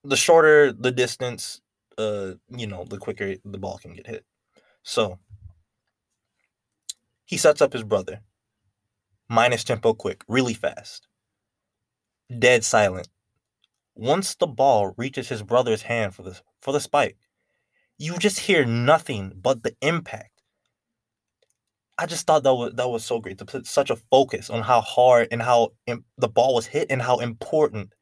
the 0.04 0.16
shorter 0.16 0.72
the 0.72 0.92
distance, 0.92 1.60
uh, 1.98 2.32
you 2.48 2.66
know, 2.66 2.84
the 2.84 2.98
quicker 2.98 3.34
the 3.44 3.58
ball 3.58 3.78
can 3.78 3.94
get 3.94 4.06
hit. 4.06 4.24
So 4.82 5.18
he 7.24 7.36
sets 7.36 7.60
up 7.60 7.72
his 7.72 7.84
brother. 7.84 8.20
Minus 9.28 9.62
tempo 9.62 9.94
quick, 9.94 10.24
really 10.26 10.54
fast. 10.54 11.06
Dead 12.36 12.64
silent. 12.64 13.08
Once 13.94 14.34
the 14.34 14.46
ball 14.46 14.94
reaches 14.96 15.28
his 15.28 15.42
brother's 15.42 15.82
hand 15.82 16.14
for 16.14 16.22
the 16.22 16.40
for 16.60 16.72
the 16.72 16.80
spike, 16.80 17.16
you 17.98 18.16
just 18.18 18.40
hear 18.40 18.64
nothing 18.64 19.32
but 19.36 19.62
the 19.62 19.76
impact. 19.82 20.29
I 22.00 22.06
just 22.06 22.26
thought 22.26 22.44
that 22.44 22.54
was 22.54 22.72
that 22.76 22.88
was 22.88 23.04
so 23.04 23.20
great 23.20 23.36
to 23.38 23.44
put 23.44 23.66
such 23.66 23.90
a 23.90 23.96
focus 23.96 24.48
on 24.48 24.62
how 24.62 24.80
hard 24.80 25.28
and 25.30 25.42
how 25.42 25.74
Im- 25.86 26.06
the 26.16 26.28
ball 26.28 26.54
was 26.54 26.64
hit 26.64 26.86
and 26.88 27.02
how 27.02 27.18
important 27.18 27.92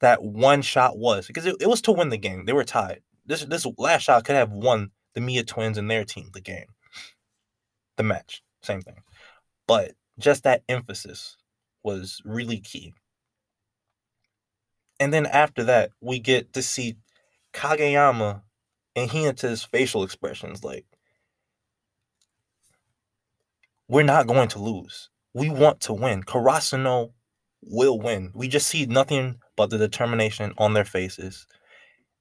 that 0.00 0.22
one 0.22 0.62
shot 0.62 0.96
was 0.96 1.26
because 1.26 1.44
it, 1.44 1.56
it 1.60 1.68
was 1.68 1.82
to 1.82 1.92
win 1.92 2.10
the 2.10 2.18
game. 2.18 2.44
They 2.44 2.52
were 2.52 2.62
tied. 2.62 3.00
This 3.26 3.44
this 3.44 3.66
last 3.78 4.02
shot 4.02 4.24
could 4.24 4.36
have 4.36 4.52
won 4.52 4.92
the 5.14 5.20
Miya 5.20 5.42
twins 5.42 5.76
and 5.76 5.90
their 5.90 6.04
team 6.04 6.30
the 6.34 6.40
game, 6.40 6.66
the 7.96 8.04
match, 8.04 8.44
same 8.62 8.80
thing. 8.80 9.02
But 9.66 9.94
just 10.20 10.44
that 10.44 10.62
emphasis 10.68 11.36
was 11.82 12.22
really 12.24 12.60
key. 12.60 12.94
And 15.00 15.12
then 15.12 15.26
after 15.26 15.64
that, 15.64 15.90
we 16.00 16.20
get 16.20 16.52
to 16.52 16.62
see 16.62 16.96
Kageyama 17.52 18.42
and 18.94 19.10
Hinata's 19.10 19.64
facial 19.64 20.04
expressions 20.04 20.62
like, 20.62 20.86
we're 23.88 24.02
not 24.02 24.26
going 24.26 24.48
to 24.48 24.58
lose. 24.58 25.10
We 25.34 25.50
want 25.50 25.80
to 25.82 25.92
win. 25.92 26.22
Karasuno 26.22 27.12
will 27.62 27.98
win. 27.98 28.32
We 28.34 28.48
just 28.48 28.68
see 28.68 28.86
nothing 28.86 29.36
but 29.56 29.70
the 29.70 29.78
determination 29.78 30.52
on 30.58 30.74
their 30.74 30.84
faces. 30.84 31.46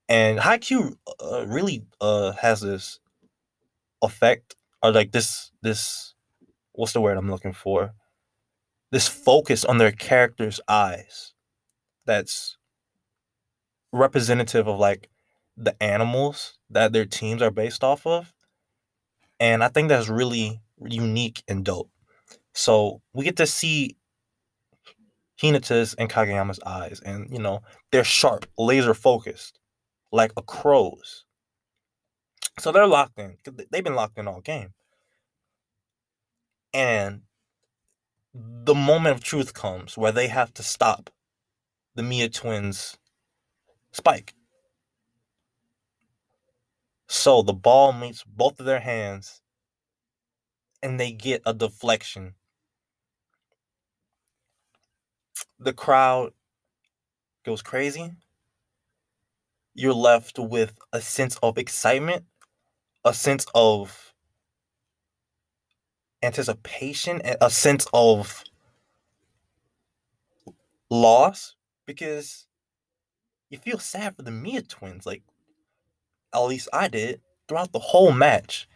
And 0.08 0.40
Haikyuu 0.40 0.96
uh, 1.24 1.46
really 1.48 1.86
uh, 2.00 2.34
has 2.34 2.62
this 2.62 3.00
effect, 4.02 4.56
or 4.84 4.92
like 4.92 5.12
this 5.12 5.52
this 5.62 6.14
what's 6.74 6.94
the 6.94 7.02
word 7.02 7.18
I'm 7.18 7.32
looking 7.32 7.54
for? 7.54 7.94
This 8.92 9.08
focus 9.08 9.66
on 9.66 9.78
their 9.78 9.92
characters' 9.92 10.62
eyes. 10.68 11.34
That's 12.06 12.58
representative 13.92 14.68
of 14.68 14.78
like 14.78 15.10
the 15.58 15.82
animals 15.82 16.60
that 16.70 16.94
their 16.94 17.06
teams 17.06 17.42
are 17.42 17.52
based 17.52 17.84
off 17.84 18.06
of. 18.06 18.34
And 19.40 19.64
I 19.64 19.70
think 19.70 19.90
that's 19.90 20.10
really 20.10 20.62
unique 20.88 21.44
and 21.48 21.64
dope. 21.64 21.90
So 22.54 23.02
we 23.14 23.26
get 23.26 23.38
to 23.38 23.48
see 23.48 23.98
Hinata's 25.42 25.94
and 25.96 26.10
Kageyama's 26.10 26.60
eyes, 26.66 27.02
and 27.02 27.30
you 27.32 27.40
know, 27.40 27.62
they're 27.92 28.04
sharp, 28.04 28.46
laser 28.58 28.94
focused, 28.94 29.60
like 30.12 30.32
a 30.38 30.42
crow's. 30.42 31.26
So 32.60 32.72
they're 32.72 32.88
locked 32.88 33.20
in. 33.20 33.36
They've 33.72 33.84
been 33.84 33.96
locked 33.96 34.18
in 34.18 34.28
all 34.28 34.40
game. 34.40 34.74
And 36.74 37.22
the 38.34 38.76
moment 38.76 39.16
of 39.16 39.24
truth 39.24 39.54
comes 39.54 39.98
where 39.98 40.12
they 40.12 40.28
have 40.28 40.54
to 40.56 40.64
stop 40.64 41.10
the 41.96 42.04
Miya 42.04 42.30
twins' 42.30 42.98
spike. 43.92 44.34
So 47.08 47.42
the 47.42 47.54
ball 47.54 47.94
meets 47.94 48.24
both 48.24 48.60
of 48.60 48.66
their 48.66 48.80
hands 48.80 49.42
and 50.86 51.00
they 51.00 51.12
get 51.12 51.42
a 51.48 51.54
deflection. 51.54 52.36
The 55.60 55.74
crowd 55.74 56.34
goes 57.44 57.64
crazy. 57.64 58.12
You're 59.74 59.96
left 59.96 60.38
with 60.38 60.78
a 60.94 61.02
sense 61.02 61.40
of 61.42 61.58
excitement, 61.58 62.26
a 63.04 63.16
sense 63.16 63.48
of 63.56 64.14
anticipation, 66.22 67.20
a 67.42 67.50
sense 67.50 67.88
of 67.92 68.44
loss 70.92 71.56
because 71.88 72.46
you 73.50 73.58
feel 73.58 73.80
sad 73.80 74.16
for 74.16 74.22
the 74.22 74.30
Miya 74.30 74.62
twins. 74.62 75.08
Like, 75.08 75.24
at 76.32 76.42
least 76.42 76.70
I 76.72 76.90
did. 76.90 77.22
Throughout 77.48 77.72
the 77.72 77.80
whole 77.80 78.12
match, 78.12 78.70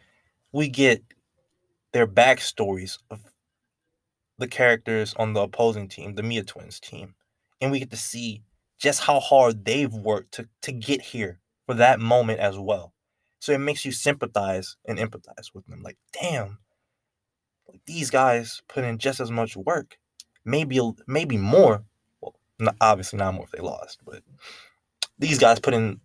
we 0.51 0.69
get 0.69 1.03
their 1.93 2.07
backstories 2.07 2.97
of 3.09 3.19
the 4.37 4.47
characters 4.47 5.13
on 5.15 5.33
the 5.33 5.41
opposing 5.41 5.87
team, 5.87 6.15
the 6.15 6.23
Miya 6.23 6.43
twins 6.43 6.79
team. 6.79 7.15
And 7.61 7.71
we 7.71 7.79
get 7.79 7.91
to 7.91 7.97
see 7.97 8.43
just 8.79 9.01
how 9.01 9.19
hard 9.19 9.65
they've 9.65 9.93
worked 9.93 10.33
to, 10.35 10.47
to 10.61 10.71
get 10.71 11.01
here 11.01 11.39
for 11.65 11.73
that 11.75 11.99
moment 11.99 12.39
as 12.39 12.57
well. 12.57 12.93
So 13.39 13.51
it 13.51 13.59
makes 13.59 13.85
you 13.85 13.91
sympathize 13.91 14.77
and 14.85 14.97
empathize 14.97 15.53
with 15.53 15.65
them. 15.67 15.81
Like, 15.83 15.97
damn, 16.19 16.59
these 17.85 18.09
guys 18.09 18.61
put 18.67 18.83
in 18.83 18.97
just 18.97 19.19
as 19.19 19.31
much 19.31 19.55
work, 19.55 19.97
maybe 20.45 20.79
maybe 21.07 21.37
more. 21.37 21.83
Well, 22.21 22.35
not, 22.59 22.75
obviously 22.81 23.17
not 23.17 23.33
more 23.33 23.45
if 23.45 23.51
they 23.51 23.61
lost, 23.61 23.99
but 24.05 24.23
these 25.17 25.39
guys 25.39 25.59
put 25.59 25.73
in 25.73 25.99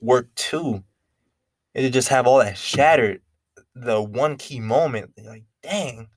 work 0.00 0.34
too. 0.34 0.84
And 1.74 1.84
to 1.84 1.90
just 1.90 2.08
have 2.08 2.26
all 2.26 2.38
that 2.38 2.56
shattered, 2.56 3.20
the 3.80 4.02
one 4.02 4.36
key 4.36 4.60
moment, 4.60 5.12
like, 5.24 5.44
dang. 5.62 6.08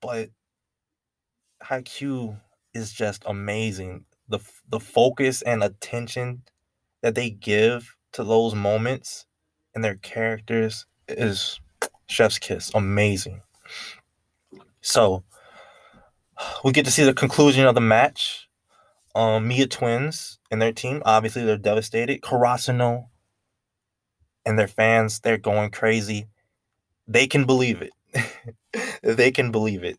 But 0.00 0.30
Haikyuu 1.62 2.40
is 2.74 2.92
just 2.92 3.22
amazing. 3.26 4.04
The 4.28 4.40
the 4.68 4.80
focus 4.80 5.42
and 5.42 5.62
attention 5.62 6.42
that 7.02 7.14
they 7.14 7.30
give 7.30 7.96
to 8.12 8.24
those 8.24 8.54
moments 8.54 9.26
and 9.74 9.84
their 9.84 9.96
characters 9.96 10.86
is 11.08 11.60
chef's 12.08 12.38
kiss. 12.38 12.70
Amazing. 12.74 13.42
So 14.80 15.24
we 16.64 16.72
get 16.72 16.84
to 16.84 16.90
see 16.90 17.04
the 17.04 17.14
conclusion 17.14 17.66
of 17.66 17.74
the 17.74 17.80
match. 17.80 18.48
Um, 19.14 19.48
Miya 19.48 19.66
Twins 19.66 20.38
and 20.50 20.60
their 20.60 20.72
team, 20.72 21.02
obviously, 21.06 21.44
they're 21.44 21.56
devastated. 21.56 22.20
Karasuno 22.20 23.06
and 24.46 24.58
their 24.58 24.68
fans, 24.68 25.20
they're 25.20 25.38
going 25.38 25.70
crazy. 25.72 26.28
They 27.08 27.26
can 27.26 27.46
believe 27.46 27.82
it. 27.82 27.92
they 29.02 29.30
can 29.32 29.52
believe 29.52 29.84
it. 29.84 29.98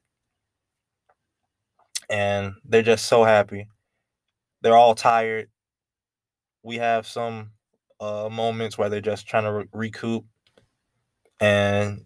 And 2.09 2.53
they're 2.65 2.81
just 2.81 3.05
so 3.05 3.23
happy. 3.23 3.67
They're 4.61 4.77
all 4.77 4.95
tired. 4.95 5.49
We 6.63 6.77
have 6.77 7.07
some 7.07 7.51
uh, 7.99 8.29
moments 8.31 8.77
where 8.77 8.89
they're 8.89 9.01
just 9.01 9.27
trying 9.27 9.43
to 9.45 9.51
re- 9.53 9.65
recoup 9.73 10.25
and 11.39 12.05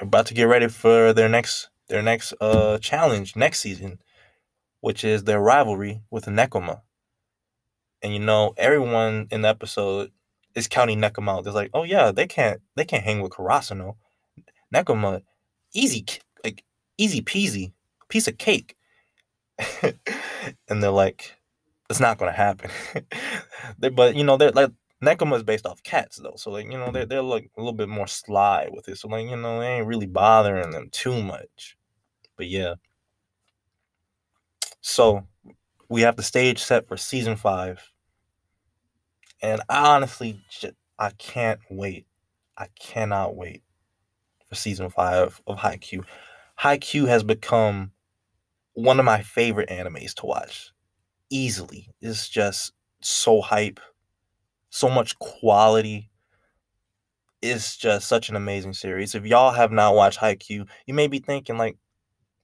about 0.00 0.26
to 0.26 0.34
get 0.34 0.44
ready 0.44 0.68
for 0.68 1.12
their 1.12 1.28
next 1.28 1.70
their 1.88 2.02
next 2.02 2.34
uh 2.40 2.78
challenge 2.78 3.36
next 3.36 3.60
season, 3.60 4.00
which 4.80 5.04
is 5.04 5.24
their 5.24 5.40
rivalry 5.40 6.02
with 6.10 6.26
Nekoma. 6.26 6.82
And 8.02 8.12
you 8.14 8.20
know, 8.20 8.54
everyone 8.56 9.28
in 9.30 9.42
the 9.42 9.48
episode 9.48 10.10
is 10.56 10.66
counting 10.66 11.00
Nekoma. 11.00 11.44
They're 11.44 11.52
like, 11.52 11.70
oh 11.74 11.84
yeah, 11.84 12.10
they 12.10 12.26
can't 12.26 12.60
they 12.74 12.84
can't 12.84 13.04
hang 13.04 13.20
with 13.20 13.32
Karasuno. 13.32 13.94
Nekoma, 14.74 15.22
easy 15.72 16.04
like 16.42 16.64
easy 16.98 17.22
peasy, 17.22 17.72
piece 18.08 18.26
of 18.26 18.38
cake. 18.38 18.76
and 19.82 20.82
they're 20.82 20.90
like, 20.90 21.36
it's 21.88 22.00
not 22.00 22.18
gonna 22.18 22.32
happen. 22.32 22.70
but 23.94 24.16
you 24.16 24.24
know, 24.24 24.36
they're 24.36 24.50
like 24.50 24.72
Nekoma 25.04 25.36
is 25.36 25.42
based 25.42 25.66
off 25.66 25.82
cats 25.82 26.16
though, 26.16 26.34
so 26.36 26.50
like 26.50 26.64
you 26.64 26.78
know 26.78 26.90
they're 26.90 27.06
they're 27.06 27.22
like 27.22 27.50
a 27.56 27.60
little 27.60 27.74
bit 27.74 27.88
more 27.88 28.06
sly 28.06 28.68
with 28.72 28.88
it. 28.88 28.96
So 28.96 29.08
like 29.08 29.28
you 29.28 29.36
know 29.36 29.60
they 29.60 29.68
ain't 29.68 29.86
really 29.86 30.06
bothering 30.06 30.70
them 30.70 30.88
too 30.90 31.22
much. 31.22 31.76
But 32.36 32.48
yeah. 32.48 32.74
So 34.80 35.26
we 35.88 36.00
have 36.02 36.16
the 36.16 36.22
stage 36.22 36.62
set 36.62 36.88
for 36.88 36.96
season 36.96 37.36
five, 37.36 37.82
and 39.42 39.62
I 39.68 39.94
honestly 39.94 40.40
just, 40.50 40.74
I 40.98 41.10
can't 41.10 41.60
wait. 41.70 42.06
I 42.56 42.68
cannot 42.78 43.36
wait 43.36 43.62
for 44.48 44.54
season 44.54 44.90
five 44.90 45.40
of 45.46 45.58
Haikyuu. 45.58 46.04
Haikyuu 46.58 47.06
has 47.08 47.22
become 47.22 47.92
one 48.72 48.98
of 48.98 49.04
my 49.04 49.22
favorite 49.22 49.68
animes 49.68 50.14
to 50.14 50.26
watch. 50.26 50.72
Easily. 51.30 51.88
It's 52.00 52.28
just 52.28 52.72
so 53.00 53.40
hype, 53.40 53.80
so 54.70 54.88
much 54.88 55.18
quality. 55.18 56.10
It's 57.42 57.76
just 57.76 58.08
such 58.08 58.28
an 58.28 58.36
amazing 58.36 58.72
series. 58.72 59.14
If 59.14 59.26
y'all 59.26 59.52
have 59.52 59.72
not 59.72 59.94
watched 59.94 60.18
Haikyuu, 60.20 60.66
you 60.86 60.94
may 60.94 61.08
be 61.08 61.18
thinking 61.18 61.58
like 61.58 61.76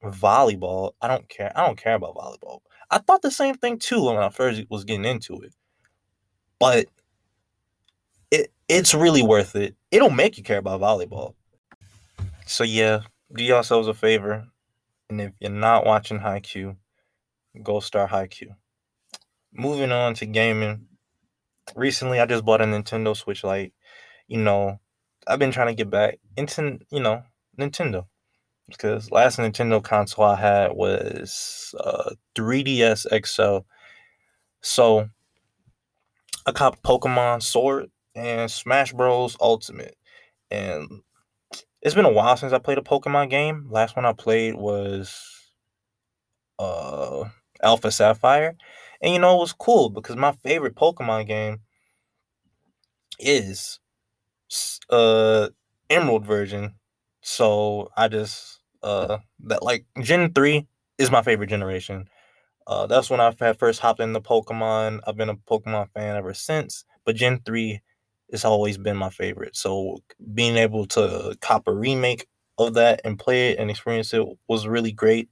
volleyball. 0.05 0.93
I 1.01 1.09
don't 1.09 1.29
care. 1.29 1.53
I 1.57 1.67
don't 1.67 1.79
care 1.79 1.95
about 1.95 2.17
volleyball. 2.17 2.61
I 2.91 2.99
thought 2.99 3.23
the 3.23 3.31
same 3.31 3.55
thing 3.55 3.79
too 3.79 4.05
when 4.05 4.17
I 4.19 4.29
first 4.29 4.65
was 4.69 4.85
getting 4.85 5.07
into 5.07 5.41
it. 5.41 5.55
But 6.63 6.87
it 8.31 8.53
it's 8.69 8.95
really 8.95 9.21
worth 9.21 9.57
it. 9.57 9.75
It'll 9.91 10.11
make 10.11 10.39
you 10.39 10.45
care 10.45 10.59
about 10.59 10.81
volleyball. 10.81 11.35
So 12.47 12.63
yeah, 12.63 13.01
do 13.35 13.43
yourselves 13.43 13.89
a 13.89 13.95
favor. 13.95 14.47
And 15.11 15.21
if 15.21 15.33
you're 15.41 15.51
not 15.51 15.85
watching 15.85 16.21
Haikyuu, 16.21 16.77
go 17.65 17.81
start 17.81 18.13
Haikyuu. 18.13 18.55
Moving 19.53 19.91
on 19.91 20.15
to 20.15 20.25
gaming. 20.25 20.87
Recently 21.75 22.21
I 22.21 22.27
just 22.27 22.45
bought 22.45 22.61
a 22.61 22.65
Nintendo 22.65 23.17
Switch 23.17 23.43
Lite. 23.43 23.75
You 24.29 24.39
know, 24.39 24.79
I've 25.27 25.41
been 25.41 25.51
trying 25.51 25.67
to 25.67 25.75
get 25.75 25.91
back 25.91 26.21
into 26.37 26.79
you 26.93 27.01
know, 27.01 27.25
Nintendo 27.59 28.07
because 28.69 29.11
last 29.11 29.37
Nintendo 29.41 29.83
console 29.83 30.27
I 30.27 30.37
had 30.37 30.75
was 30.75 31.75
uh, 31.81 32.11
3DS 32.37 33.27
XL. 33.27 33.67
So 34.61 35.09
I 36.47 36.53
caught 36.53 36.83
Pokemon 36.83 37.43
Sword 37.43 37.91
and 38.15 38.51
Smash 38.51 38.93
Bros 38.93 39.37
Ultimate, 39.41 39.97
and 40.51 40.89
it's 41.83 41.95
been 41.95 42.05
a 42.05 42.13
while 42.13 42.37
since 42.37 42.53
I 42.53 42.59
played 42.59 42.79
a 42.79 42.83
Pokemon 42.83 43.31
game. 43.31 43.69
Last 43.71 43.97
one 43.97 44.07
I 44.07 44.13
played 44.13 44.55
was 44.55 45.53
uh, 46.59 47.25
Alpha 47.63 47.91
Sapphire, 47.91 48.57
and 49.01 49.13
you 49.13 49.19
know 49.19 49.37
it 49.37 49.41
was 49.41 49.53
cool 49.53 49.91
because 49.91 50.17
my 50.17 50.33
favorite 50.33 50.75
Pokemon 50.77 51.27
game 51.27 51.61
is 53.19 53.79
uh 54.91 55.49
Emerald 55.91 56.27
version. 56.27 56.75
So 57.23 57.91
I 57.97 58.09
just 58.09 58.61
uh 58.83 59.19
that 59.45 59.63
like 59.63 59.87
Gen 60.01 60.33
3 60.33 60.67
is 60.99 61.11
my 61.11 61.23
favorite 61.23 61.51
generation. 61.51 62.09
Uh 62.67 62.87
that's 62.87 63.11
when 63.11 63.21
I 63.21 63.33
first 63.33 63.81
hopped 63.81 64.01
into 64.01 64.21
Pokemon. 64.21 65.01
I've 65.07 65.17
been 65.17 65.29
a 65.29 65.37
Pokemon 65.37 65.91
fan 65.93 66.17
ever 66.17 66.35
since, 66.35 66.85
but 67.05 67.17
Gen 67.17 67.41
3 67.45 67.81
has 68.31 68.45
always 68.45 68.79
been 68.79 68.97
my 68.97 69.11
favorite. 69.11 69.57
So 69.57 69.99
being 70.35 70.57
able 70.57 70.87
to 70.89 71.37
cop 71.41 71.69
a 71.69 71.73
remake 71.73 72.27
of 72.59 72.75
that 72.75 73.01
and 73.05 73.19
play 73.19 73.51
it 73.51 73.59
and 73.59 73.71
experience 73.71 74.15
it 74.15 74.25
was 74.49 74.67
really 74.67 74.93
great. 74.93 75.29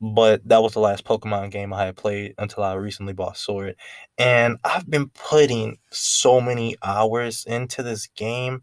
But 0.00 0.46
that 0.48 0.62
was 0.62 0.72
the 0.74 0.80
last 0.80 1.04
Pokemon 1.04 1.50
game 1.50 1.72
I 1.72 1.86
had 1.86 1.96
played 1.96 2.34
until 2.38 2.62
I 2.62 2.74
recently 2.74 3.12
bought 3.12 3.36
Sword. 3.36 3.74
And 4.16 4.58
I've 4.64 4.88
been 4.88 5.08
putting 5.08 5.78
so 5.90 6.40
many 6.40 6.76
hours 6.82 7.44
into 7.44 7.82
this 7.82 8.06
game 8.06 8.62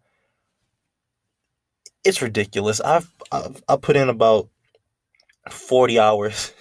it's 2.04 2.22
ridiculous. 2.22 2.82
I've, 2.82 3.12
I've 3.32 3.64
I 3.68 3.76
put 3.76 3.96
in 3.96 4.10
about 4.10 4.50
40 5.50 6.00
hours 6.00 6.54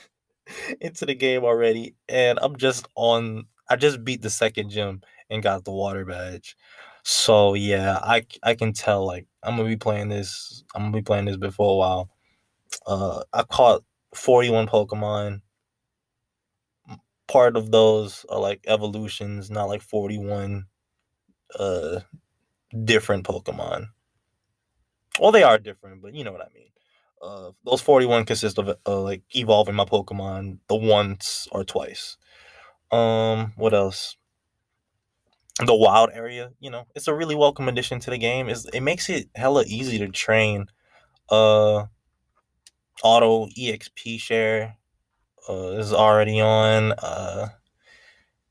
into 0.81 1.07
the 1.07 1.15
game 1.15 1.45
already 1.45 1.95
and 2.09 2.39
I'm 2.43 2.57
just 2.57 2.87
on 2.97 3.45
I 3.69 3.77
just 3.77 4.05
beat 4.05 4.23
the 4.23 4.31
second 4.31 4.71
gym 4.71 5.03
and 5.31 5.43
got 5.43 5.65
the 5.65 5.71
water 5.71 6.05
badge. 6.05 6.57
So 7.05 7.55
yeah, 7.55 7.99
I 8.03 8.27
I 8.43 8.55
can 8.55 8.73
tell 8.73 9.07
like 9.07 9.27
I'm 9.43 9.57
gonna 9.57 9.69
be 9.69 9.77
playing 9.77 10.09
this. 10.09 10.65
I'm 10.75 10.83
gonna 10.83 10.93
be 10.97 11.03
playing 11.03 11.27
this 11.27 11.37
before 11.37 11.75
a 11.75 11.77
while. 11.77 12.11
Uh, 12.87 13.23
I 13.33 13.43
caught 13.45 13.85
41 14.15 14.67
Pokemon. 14.69 15.41
Part 17.29 17.57
of 17.57 17.71
those 17.71 18.27
are 18.29 18.41
like 18.41 18.65
evolutions, 18.67 19.51
not 19.51 19.69
like 19.69 19.83
41 19.83 20.67
uh 21.59 22.01
different 22.85 23.25
Pokemon. 23.27 23.89
Well, 25.21 25.33
they 25.33 25.43
are 25.43 25.59
different, 25.59 26.03
but 26.03 26.15
you 26.15 26.25
know 26.25 26.33
what 26.33 26.43
I 26.43 26.49
mean. 26.55 26.71
Uh, 27.23 27.51
those 27.65 27.81
41 27.83 28.25
consist 28.25 28.59
of 28.59 28.77
uh, 28.87 29.01
like 29.01 29.23
evolving 29.35 29.75
my 29.75 29.85
Pokemon 29.85 30.59
the 30.69 30.77
once 30.77 31.47
or 31.53 31.65
twice. 31.65 32.17
Um, 32.91 33.53
what 33.57 33.75
else? 33.75 34.17
The 35.65 35.75
wild 35.75 36.11
area, 36.15 36.53
you 36.61 36.71
know, 36.71 36.87
it's 36.95 37.09
a 37.09 37.15
really 37.15 37.35
welcome 37.35 37.69
addition 37.69 38.01
to 38.01 38.11
the 38.11 38.17
game. 38.17 38.49
Is 38.49 38.65
it 38.73 38.81
makes 38.81 39.11
it 39.11 39.29
hella 39.35 39.65
easy 39.67 39.99
to 39.99 40.09
train. 40.09 40.67
Uh, 41.29 41.85
auto 43.03 43.47
exp 43.59 44.21
share 44.21 44.77
uh, 45.49 45.73
is 45.73 45.93
already 45.93 46.41
on. 46.41 46.93
Uh, 46.93 47.49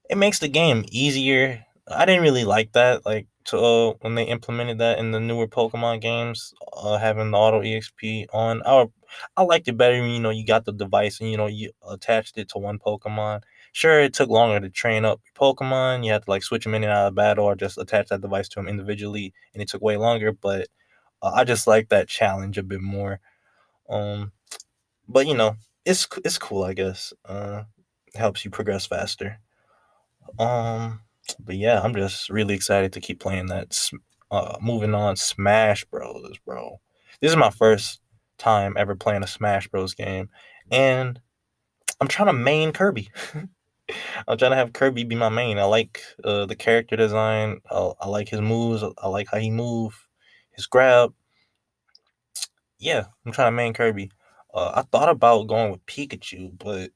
it 0.09 0.17
makes 0.17 0.39
the 0.39 0.47
game 0.47 0.85
easier. 0.91 1.65
I 1.87 2.05
didn't 2.05 2.23
really 2.23 2.45
like 2.45 2.73
that. 2.73 3.05
Like 3.05 3.27
to 3.49 3.57
uh, 3.59 3.93
when 4.01 4.15
they 4.15 4.23
implemented 4.25 4.77
that 4.79 4.99
in 4.99 5.11
the 5.11 5.19
newer 5.19 5.47
Pokemon 5.47 6.01
games, 6.01 6.53
uh, 6.73 6.97
having 6.97 7.31
the 7.31 7.37
auto 7.37 7.61
exp 7.61 8.27
on. 8.33 8.61
I 8.65 8.85
I 9.37 9.43
liked 9.43 9.67
it 9.67 9.77
better. 9.77 9.95
You 10.05 10.19
know, 10.19 10.29
you 10.29 10.45
got 10.45 10.65
the 10.65 10.71
device 10.73 11.19
and 11.19 11.29
you 11.31 11.37
know 11.37 11.47
you 11.47 11.71
attached 11.89 12.37
it 12.37 12.49
to 12.49 12.59
one 12.59 12.79
Pokemon. 12.79 13.41
Sure, 13.71 13.99
it 13.99 14.13
took 14.13 14.29
longer 14.29 14.59
to 14.59 14.69
train 14.69 15.05
up 15.05 15.21
your 15.25 15.53
Pokemon. 15.53 16.05
You 16.05 16.11
had 16.11 16.23
to 16.25 16.29
like 16.31 16.43
switch 16.43 16.63
them 16.63 16.75
in 16.75 16.83
and 16.83 16.91
out 16.93 17.07
of 17.07 17.15
battle 17.15 17.45
or 17.45 17.55
just 17.55 17.77
attach 17.77 18.07
that 18.09 18.21
device 18.21 18.49
to 18.49 18.55
them 18.59 18.67
individually, 18.67 19.33
and 19.53 19.61
it 19.63 19.69
took 19.69 19.81
way 19.81 19.97
longer. 19.97 20.31
But 20.31 20.67
uh, 21.21 21.31
I 21.35 21.43
just 21.45 21.67
like 21.67 21.89
that 21.89 22.07
challenge 22.09 22.57
a 22.57 22.63
bit 22.63 22.81
more. 22.81 23.19
Um, 23.89 24.31
but 25.07 25.27
you 25.27 25.35
know, 25.35 25.55
it's 25.85 26.07
it's 26.25 26.37
cool. 26.37 26.63
I 26.63 26.73
guess 26.73 27.13
uh, 27.25 27.63
helps 28.15 28.45
you 28.45 28.51
progress 28.51 28.85
faster. 28.85 29.39
Um 30.39 31.01
but 31.39 31.55
yeah, 31.55 31.81
I'm 31.81 31.93
just 31.93 32.29
really 32.29 32.53
excited 32.53 32.93
to 32.93 33.01
keep 33.01 33.19
playing 33.19 33.47
that. 33.47 33.77
Uh, 34.31 34.57
moving 34.61 34.93
on, 34.93 35.15
Smash 35.15 35.85
Bros, 35.85 36.37
bro. 36.45 36.79
This 37.21 37.31
is 37.31 37.37
my 37.37 37.49
first 37.49 37.99
time 38.37 38.75
ever 38.77 38.95
playing 38.95 39.23
a 39.23 39.27
Smash 39.27 39.67
Bros 39.67 39.93
game, 39.93 40.29
and 40.71 41.19
I'm 41.99 42.07
trying 42.07 42.27
to 42.27 42.33
main 42.33 42.71
Kirby. 42.71 43.09
I'm 44.27 44.37
trying 44.37 44.51
to 44.51 44.57
have 44.57 44.73
Kirby 44.73 45.03
be 45.03 45.15
my 45.15 45.29
main. 45.29 45.57
I 45.57 45.63
like 45.63 46.01
uh, 46.23 46.45
the 46.45 46.55
character 46.55 46.95
design. 46.95 47.61
I, 47.71 47.91
I 48.01 48.07
like 48.07 48.29
his 48.29 48.41
moves. 48.41 48.83
I 48.97 49.07
like 49.07 49.27
how 49.31 49.39
he 49.39 49.49
move, 49.49 50.07
his 50.51 50.67
grab. 50.67 51.13
Yeah, 52.77 53.05
I'm 53.25 53.31
trying 53.31 53.51
to 53.51 53.55
main 53.55 53.73
Kirby. 53.73 54.11
Uh, 54.53 54.71
I 54.75 54.81
thought 54.83 55.09
about 55.09 55.47
going 55.47 55.71
with 55.71 55.85
Pikachu, 55.85 56.57
but 56.57 56.91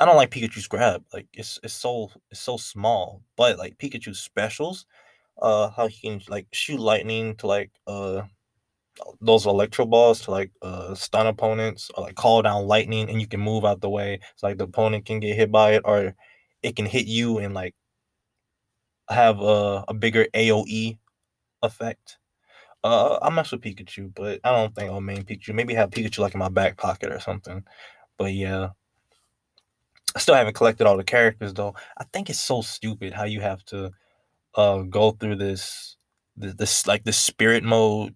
I 0.00 0.06
don't 0.06 0.16
like 0.16 0.30
Pikachu's 0.30 0.66
grab. 0.68 1.04
Like 1.12 1.28
it's 1.34 1.58
it's 1.62 1.74
so 1.74 2.10
it's 2.30 2.40
so 2.40 2.56
small. 2.56 3.22
But 3.36 3.58
like 3.58 3.78
Pikachu's 3.78 4.20
specials, 4.20 4.86
uh, 5.42 5.70
how 5.70 5.88
he 5.88 6.00
can 6.10 6.22
like 6.28 6.46
shoot 6.52 6.80
lightning 6.80 7.36
to 7.38 7.46
like 7.48 7.72
uh 7.86 8.22
those 9.20 9.46
electro 9.46 9.86
balls 9.86 10.22
to 10.22 10.30
like 10.30 10.50
uh 10.62 10.94
stun 10.94 11.26
opponents 11.26 11.90
or 11.96 12.04
like 12.04 12.14
call 12.16 12.42
down 12.42 12.66
lightning 12.66 13.08
and 13.08 13.20
you 13.20 13.26
can 13.26 13.40
move 13.40 13.64
out 13.64 13.80
the 13.80 13.88
way 13.88 14.20
so 14.36 14.46
like 14.48 14.58
the 14.58 14.64
opponent 14.64 15.06
can 15.06 15.20
get 15.20 15.36
hit 15.36 15.50
by 15.52 15.72
it 15.74 15.82
or 15.84 16.14
it 16.62 16.76
can 16.76 16.86
hit 16.86 17.06
you 17.06 17.38
and 17.38 17.54
like 17.54 17.74
have 19.08 19.40
a, 19.40 19.84
a 19.88 19.94
bigger 19.94 20.26
AoE 20.34 20.98
effect. 21.62 22.18
Uh, 22.84 23.18
I 23.22 23.30
mess 23.30 23.52
with 23.52 23.62
Pikachu, 23.62 24.14
but 24.14 24.40
I 24.44 24.52
don't 24.52 24.74
think 24.74 24.90
I'll 24.90 25.00
main 25.00 25.24
Pikachu. 25.24 25.54
Maybe 25.54 25.74
have 25.74 25.90
Pikachu 25.90 26.20
like 26.20 26.34
in 26.34 26.40
my 26.40 26.48
back 26.50 26.76
pocket 26.78 27.12
or 27.12 27.20
something. 27.20 27.64
But 28.18 28.34
yeah, 28.34 28.70
I 30.14 30.18
still 30.18 30.34
haven't 30.34 30.54
collected 30.54 30.86
all 30.86 30.96
the 30.96 31.04
characters 31.04 31.54
though. 31.54 31.74
I 31.98 32.04
think 32.12 32.30
it's 32.30 32.40
so 32.40 32.62
stupid 32.62 33.12
how 33.12 33.24
you 33.24 33.40
have 33.40 33.64
to 33.66 33.92
uh 34.54 34.78
go 34.82 35.12
through 35.12 35.36
this 35.36 35.96
this, 36.36 36.54
this 36.54 36.86
like 36.86 37.04
the 37.04 37.12
spirit 37.12 37.62
mode 37.64 38.14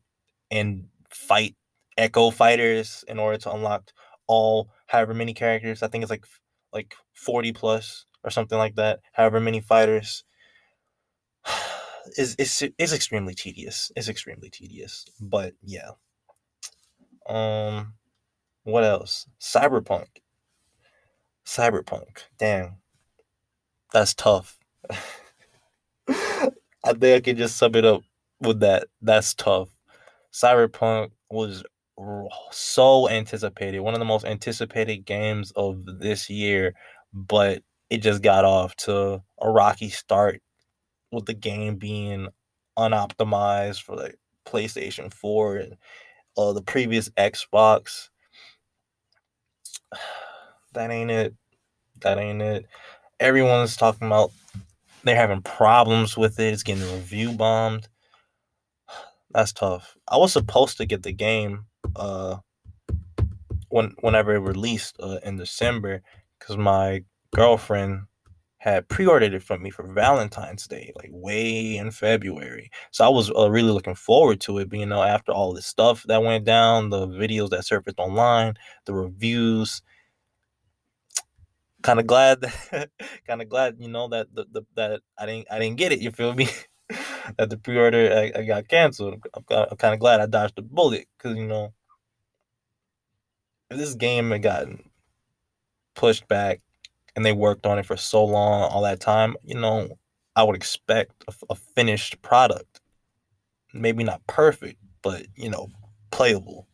and 0.51 0.87
fight 1.11 1.55
echo 1.97 2.31
fighters 2.31 3.05
in 3.09 3.19
order 3.19 3.39
to 3.39 3.53
unlock 3.53 3.93
all 4.27 4.71
however 4.87 5.15
many 5.15 5.35
characters. 5.35 5.83
I 5.83 5.89
think 5.89 6.03
it's 6.03 6.11
like 6.11 6.27
like 6.73 6.95
40 7.15 7.53
plus 7.53 8.07
or 8.25 8.31
something 8.31 8.59
like 8.59 8.77
that. 8.77 9.01
However 9.13 9.41
many 9.41 9.61
fighters. 9.61 10.25
is 12.19 12.35
is 12.37 12.65
is 12.79 12.93
extremely 12.93 13.35
tedious. 13.35 13.93
It's 13.97 14.09
extremely 14.09 14.51
tedious. 14.51 15.07
But 15.21 15.55
yeah. 15.63 15.91
Um 17.29 17.95
what 18.65 18.85
else? 18.85 19.27
Cyberpunk 19.41 20.07
Cyberpunk. 21.55 22.25
Damn. 22.39 22.79
That's 23.93 24.13
tough. 24.13 24.59
I 26.09 26.93
think 26.93 27.05
I 27.05 27.21
can 27.21 27.37
just 27.37 27.57
sum 27.57 27.77
it 27.77 27.85
up 27.85 28.03
with 28.41 28.61
that. 28.61 28.89
That's 29.01 29.35
tough. 29.35 29.69
Cyberpunk 30.33 31.11
was 31.31 31.63
so 32.51 33.09
anticipated, 33.09 33.79
one 33.81 33.95
of 33.95 34.01
the 34.01 34.05
most 34.05 34.25
anticipated 34.25 35.05
games 35.05 35.53
of 35.55 35.85
this 36.01 36.29
year, 36.29 36.75
but 37.13 37.63
it 37.89 37.99
just 37.99 38.21
got 38.21 38.45
off 38.45 38.75
to 38.75 39.23
a 39.41 39.49
rocky 39.49 39.91
start 39.91 40.43
with 41.13 41.27
the 41.27 41.35
game 41.35 41.77
being 41.77 42.27
unoptimized 42.77 43.81
for 43.81 43.95
like 43.95 44.17
PlayStation 44.45 45.15
4 45.15 45.57
and 45.59 45.77
uh, 46.37 46.53
the 46.53 46.63
previous 46.63 47.11
Xbox 47.11 48.09
that 50.75 50.91
ain't 50.91 51.13
it. 51.13 51.35
That 52.01 52.19
ain't 52.19 52.43
it. 52.43 52.67
Everyone's 53.21 53.77
talking 53.77 54.07
about 54.07 54.33
they're 55.05 55.17
having 55.17 55.43
problems 55.43 56.17
with 56.17 56.41
it. 56.41 56.53
It's 56.53 56.63
getting 56.63 56.83
review 56.93 57.33
bombed. 57.33 57.89
That's 59.31 59.53
tough. 59.53 59.97
I 60.09 60.17
was 60.17 60.33
supposed 60.33 60.79
to 60.79 60.87
get 60.87 61.03
the 61.03 61.13
game 61.13 61.67
uh 61.97 62.37
when 63.69 63.95
whenever 64.01 64.35
it 64.35 64.39
released 64.39 64.97
uh, 65.01 65.19
in 65.25 65.37
December 65.37 66.01
because 66.39 66.57
my 66.57 67.03
girlfriend 67.35 68.03
had 68.59 68.89
pre-ordered 68.89 69.35
it 69.35 69.43
from 69.43 69.63
me 69.63 69.69
for 69.69 69.87
Valentine's 69.87 70.67
Day, 70.67 70.91
like 70.97 71.11
way 71.13 71.77
in 71.77 71.91
February. 71.91 72.71
So 72.93 73.05
I 73.05 73.09
was 73.09 73.31
uh, 73.37 73.51
really 73.51 73.73
looking 73.73 73.95
forward 73.95 74.41
to 74.43 74.59
it. 74.59 74.71
But 74.71 74.79
you 74.79 74.87
know, 74.87 75.03
after 75.03 75.33
all 75.33 75.53
this 75.53 75.67
stuff 75.67 76.03
that 76.05 76.23
went 76.23 76.47
down, 76.47 76.89
the 76.89 77.07
videos 77.07 77.51
that 77.51 77.67
surfaced 77.67 77.99
online, 77.99 78.55
the 78.87 78.95
reviews, 78.95 79.83
kind 81.85 82.01
of 82.01 82.07
glad, 82.07 82.43
kind 83.29 83.43
of 83.43 83.49
glad, 83.49 83.77
you 83.79 83.89
know, 83.89 84.09
that 84.09 84.35
the, 84.35 84.47
the 84.51 84.63
that 84.75 85.03
I 85.17 85.27
didn't 85.27 85.47
I 85.53 85.61
didn't 85.61 85.77
get 85.77 85.93
it. 85.93 86.01
You 86.01 86.11
feel 86.11 86.35
me? 86.35 86.49
that 87.39 87.51
the 87.51 87.59
pre-order 87.59 88.13
I, 88.13 88.41
I 88.41 88.43
got 88.45 88.67
canceled. 88.67 89.23
I'm, 89.35 89.45
I'm 89.51 89.77
kind 89.77 89.95
of 89.95 90.01
glad 90.01 90.21
I 90.21 90.27
dodged 90.27 90.57
the 90.57 90.63
bullet 90.63 91.07
because 91.17 91.37
you 91.37 91.47
know, 91.47 91.73
if 93.71 93.77
this 93.77 93.95
game 93.95 94.31
had 94.31 94.43
gotten 94.43 94.83
pushed 95.95 96.27
back 96.27 96.61
and 97.15 97.25
they 97.25 97.33
worked 97.33 97.67
on 97.67 97.79
it 97.79 97.87
for 97.87 97.97
so 97.97 98.25
long, 98.25 98.63
all 98.63 98.83
that 98.83 99.01
time, 99.01 99.37
you 99.45 99.55
know, 99.55 99.89
I 100.35 100.43
would 100.43 100.57
expect 100.57 101.25
a, 101.29 101.35
a 101.51 101.55
finished 101.55 102.21
product. 102.23 102.81
Maybe 103.73 104.05
not 104.05 104.27
perfect, 104.27 104.79
but 105.03 105.27
you 105.37 105.51
know, 105.51 105.69
playable. 106.11 106.67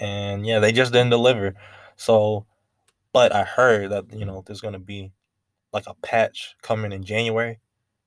And 0.00 0.44
yeah, 0.44 0.58
they 0.58 0.72
just 0.72 0.92
didn't 0.92 1.10
deliver. 1.10 1.54
So, 1.96 2.46
but 3.12 3.34
I 3.34 3.44
heard 3.44 3.90
that 3.90 4.12
you 4.12 4.24
know 4.24 4.42
there's 4.46 4.60
gonna 4.60 4.78
be 4.78 5.12
like 5.72 5.84
a 5.86 5.94
patch 5.94 6.54
coming 6.62 6.92
in 6.92 7.04
January 7.04 7.60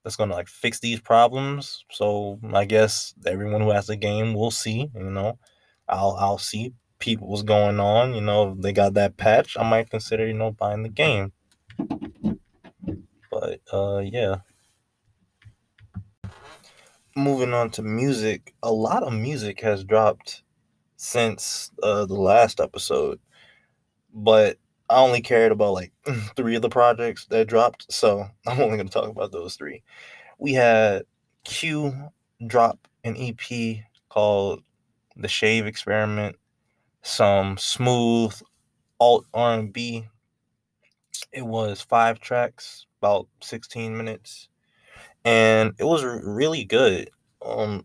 that's 0.04 0.16
gonna 0.16 0.34
like 0.34 0.48
fix 0.48 0.80
these 0.80 1.00
problems. 1.00 1.84
So 1.92 2.40
I 2.54 2.66
guess 2.66 3.14
everyone 3.26 3.62
who 3.62 3.72
has 3.72 3.88
the 3.88 3.96
game 3.96 4.34
will 4.34 4.52
see. 4.52 4.90
You 4.96 5.10
know, 5.10 5.40
I'll 5.88 6.16
I'll 6.20 6.38
see 6.38 6.74
people 7.00 7.28
what's 7.28 7.44
going 7.44 7.80
on. 7.80 8.14
You 8.14 8.22
know, 8.22 8.52
if 8.52 8.62
they 8.62 8.74
got 8.74 8.94
that 8.96 9.18
patch. 9.18 9.58
I 9.58 9.68
might 9.70 9.90
consider 9.90 10.26
you 10.26 10.34
know 10.34 10.52
buying 10.52 10.84
the 10.84 10.90
game. 10.90 11.32
But 13.32 13.62
uh, 13.72 14.00
yeah. 14.00 14.38
Moving 17.18 17.54
on 17.54 17.70
to 17.72 17.82
music, 17.82 18.54
a 18.62 18.74
lot 18.74 19.04
of 19.04 19.14
music 19.14 19.62
has 19.62 19.86
dropped 19.86 20.44
since 20.98 21.72
uh, 21.82 22.06
the 22.06 22.16
last 22.16 22.60
episode, 22.60 23.20
but 24.14 24.58
I 24.96 25.00
only 25.00 25.20
cared 25.20 25.52
about 25.52 25.74
like 25.74 25.92
three 26.38 26.56
of 26.56 26.62
the 26.62 26.70
projects 26.70 27.26
that 27.26 27.50
dropped, 27.50 27.92
so 27.92 28.26
I'm 28.48 28.62
only 28.62 28.78
going 28.78 28.88
to 28.88 28.94
talk 28.94 29.10
about 29.10 29.34
those 29.34 29.58
three. 29.58 29.84
We 30.40 30.54
had 30.54 31.04
Q 31.44 32.12
drop 32.48 32.88
an 33.04 33.18
EP 33.18 33.80
called 34.08 34.64
The 35.18 35.28
Shave 35.28 35.68
Experiment, 35.68 36.38
some 37.02 37.58
smooth 37.58 38.34
alt 39.02 39.26
R&B. 39.34 40.08
It 41.34 41.46
was 41.46 41.82
five 41.82 42.22
tracks, 42.22 42.86
about 43.02 43.28
16 43.42 43.98
minutes, 43.98 44.48
and 45.26 45.74
it 45.78 45.84
was 45.84 46.06
really 46.06 46.64
good. 46.64 47.10
Um, 47.46 47.84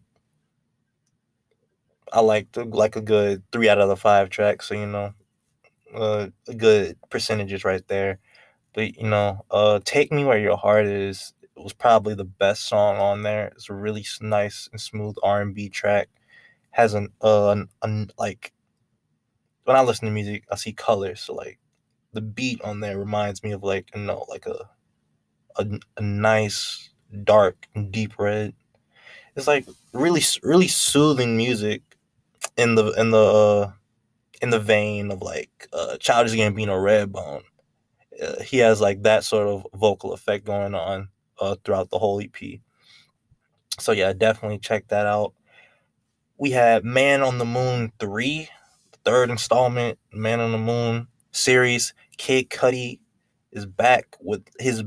I 2.12 2.20
liked 2.20 2.56
like 2.56 2.94
a 2.94 3.00
good 3.00 3.42
three 3.50 3.68
out 3.68 3.80
of 3.80 3.88
the 3.88 3.96
five 3.96 4.30
tracks, 4.30 4.68
so 4.68 4.76
you 4.76 4.86
know, 4.86 5.12
uh, 5.94 6.28
a 6.48 6.54
good 6.54 6.96
percentages 7.10 7.64
right 7.64 7.86
there. 7.88 8.18
But 8.74 8.96
you 8.98 9.08
know, 9.08 9.44
uh, 9.50 9.80
"Take 9.84 10.12
Me 10.12 10.24
Where 10.24 10.38
Your 10.40 10.56
Heart 10.58 10.86
Is" 10.86 11.34
was 11.56 11.72
probably 11.74 12.14
the 12.14 12.24
best 12.24 12.68
song 12.68 12.98
on 12.98 13.22
there. 13.24 13.48
It's 13.48 13.70
a 13.70 13.74
really 13.74 14.06
nice 14.22 14.68
and 14.72 14.80
smooth 14.80 15.16
R 15.22 15.42
and 15.42 15.54
B 15.54 15.68
track. 15.70 16.08
Has 16.72 16.94
an 16.94 17.10
uh 17.22 17.50
an, 17.50 17.68
an, 17.82 18.10
like 18.18 18.52
when 19.64 19.76
I 19.76 19.82
listen 19.82 20.06
to 20.06 20.12
music, 20.12 20.44
I 20.50 20.56
see 20.56 20.72
colors. 20.72 21.20
So 21.20 21.34
like 21.34 21.58
the 22.12 22.20
beat 22.20 22.60
on 22.62 22.80
there 22.80 22.98
reminds 22.98 23.42
me 23.42 23.52
of 23.52 23.62
like 23.62 23.88
you 23.94 24.02
know 24.02 24.24
like 24.28 24.46
a 24.46 24.70
a, 25.58 25.66
a 25.98 26.02
nice 26.02 26.90
dark 27.24 27.68
deep 27.90 28.18
red. 28.18 28.54
It's 29.36 29.46
like 29.48 29.66
really 29.94 30.22
really 30.42 30.68
soothing 30.68 31.36
music 31.36 31.82
in 32.56 32.76
the 32.76 32.92
in 32.92 33.10
the 33.10 33.18
uh, 33.24 33.72
in 34.40 34.50
the 34.50 34.58
vein 34.58 35.10
of 35.10 35.22
like 35.22 35.68
uh, 35.72 35.96
Childish 35.98 36.32
Gambino, 36.32 36.76
Redbone. 36.80 37.42
Uh, 38.20 38.42
he 38.42 38.58
has 38.58 38.80
like 38.80 39.02
that 39.02 39.24
sort 39.24 39.46
of 39.46 39.66
vocal 39.74 40.12
effect 40.12 40.44
going 40.44 40.74
on 40.74 41.08
uh, 41.38 41.56
throughout 41.64 41.90
the 41.90 41.98
whole 41.98 42.20
EP. 42.20 42.60
So 43.78 43.92
yeah, 43.92 44.12
definitely 44.12 44.58
check 44.58 44.88
that 44.88 45.06
out. 45.06 45.32
We 46.38 46.50
had 46.50 46.84
Man 46.84 47.22
on 47.22 47.38
the 47.38 47.44
Moon 47.44 47.92
three, 47.98 48.48
third 49.04 49.30
installment, 49.30 49.98
Man 50.12 50.40
on 50.40 50.52
the 50.52 50.58
Moon 50.58 51.06
series. 51.32 51.94
Kid 52.16 52.50
Cudi 52.50 52.98
is 53.52 53.66
back 53.66 54.16
with 54.20 54.42
his 54.58 54.82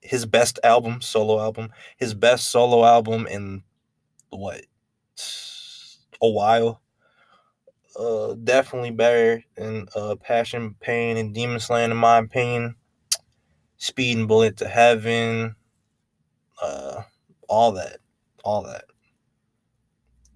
his 0.00 0.24
best 0.24 0.58
album, 0.64 1.00
solo 1.02 1.38
album, 1.40 1.70
his 1.98 2.14
best 2.14 2.50
solo 2.50 2.84
album 2.84 3.26
in 3.26 3.62
what 4.30 4.62
a 6.22 6.28
while 6.28 6.80
uh, 7.98 8.34
definitely 8.44 8.92
better 8.92 9.42
than 9.56 9.86
uh, 9.94 10.14
Passion, 10.16 10.76
Pain, 10.80 11.16
and 11.16 11.34
Demon 11.34 11.58
Slayin', 11.58 11.90
in 11.90 11.96
my 11.96 12.18
opinion. 12.18 12.76
Speedin' 13.78 14.26
Bullet 14.26 14.56
to 14.58 14.68
Heaven, 14.68 15.54
uh, 16.60 17.02
all 17.48 17.72
that, 17.72 17.98
all 18.44 18.62
that. 18.64 18.84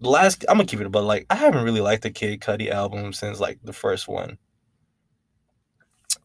The 0.01 0.09
last, 0.09 0.45
I'm 0.49 0.57
gonna 0.57 0.67
keep 0.67 0.81
it, 0.81 0.91
but 0.91 1.05
like 1.05 1.27
I 1.31 1.35
haven't 1.35 1.65
really 1.65 1.81
liked 1.81 2.03
the 2.03 2.11
Kid 2.11 2.41
Cudi 2.41 2.71
album 2.71 3.13
since 3.13 3.41
like 3.41 3.59
the 3.63 3.73
first 3.73 4.09
one. 4.09 4.39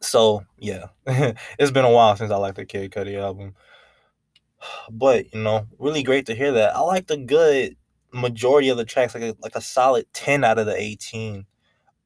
So 0.01 0.43
yeah, 0.57 0.87
it's 1.07 1.71
been 1.71 1.85
a 1.85 1.91
while 1.91 2.15
since 2.15 2.31
I 2.31 2.37
liked 2.37 2.57
the 2.57 2.65
Kid 2.65 2.91
Cudi 2.91 3.19
album. 3.19 3.55
But 4.91 5.33
you 5.33 5.41
know, 5.41 5.67
really 5.77 6.01
great 6.01 6.25
to 6.27 6.35
hear 6.35 6.51
that. 6.53 6.75
I 6.75 6.79
like 6.81 7.07
the 7.07 7.17
good 7.17 7.75
majority 8.13 8.69
of 8.69 8.77
the 8.77 8.85
tracks, 8.85 9.13
like 9.13 9.23
a, 9.23 9.35
like 9.41 9.55
a 9.55 9.61
solid 9.61 10.05
10 10.13 10.43
out 10.43 10.59
of 10.59 10.65
the 10.65 10.75
18. 10.75 11.45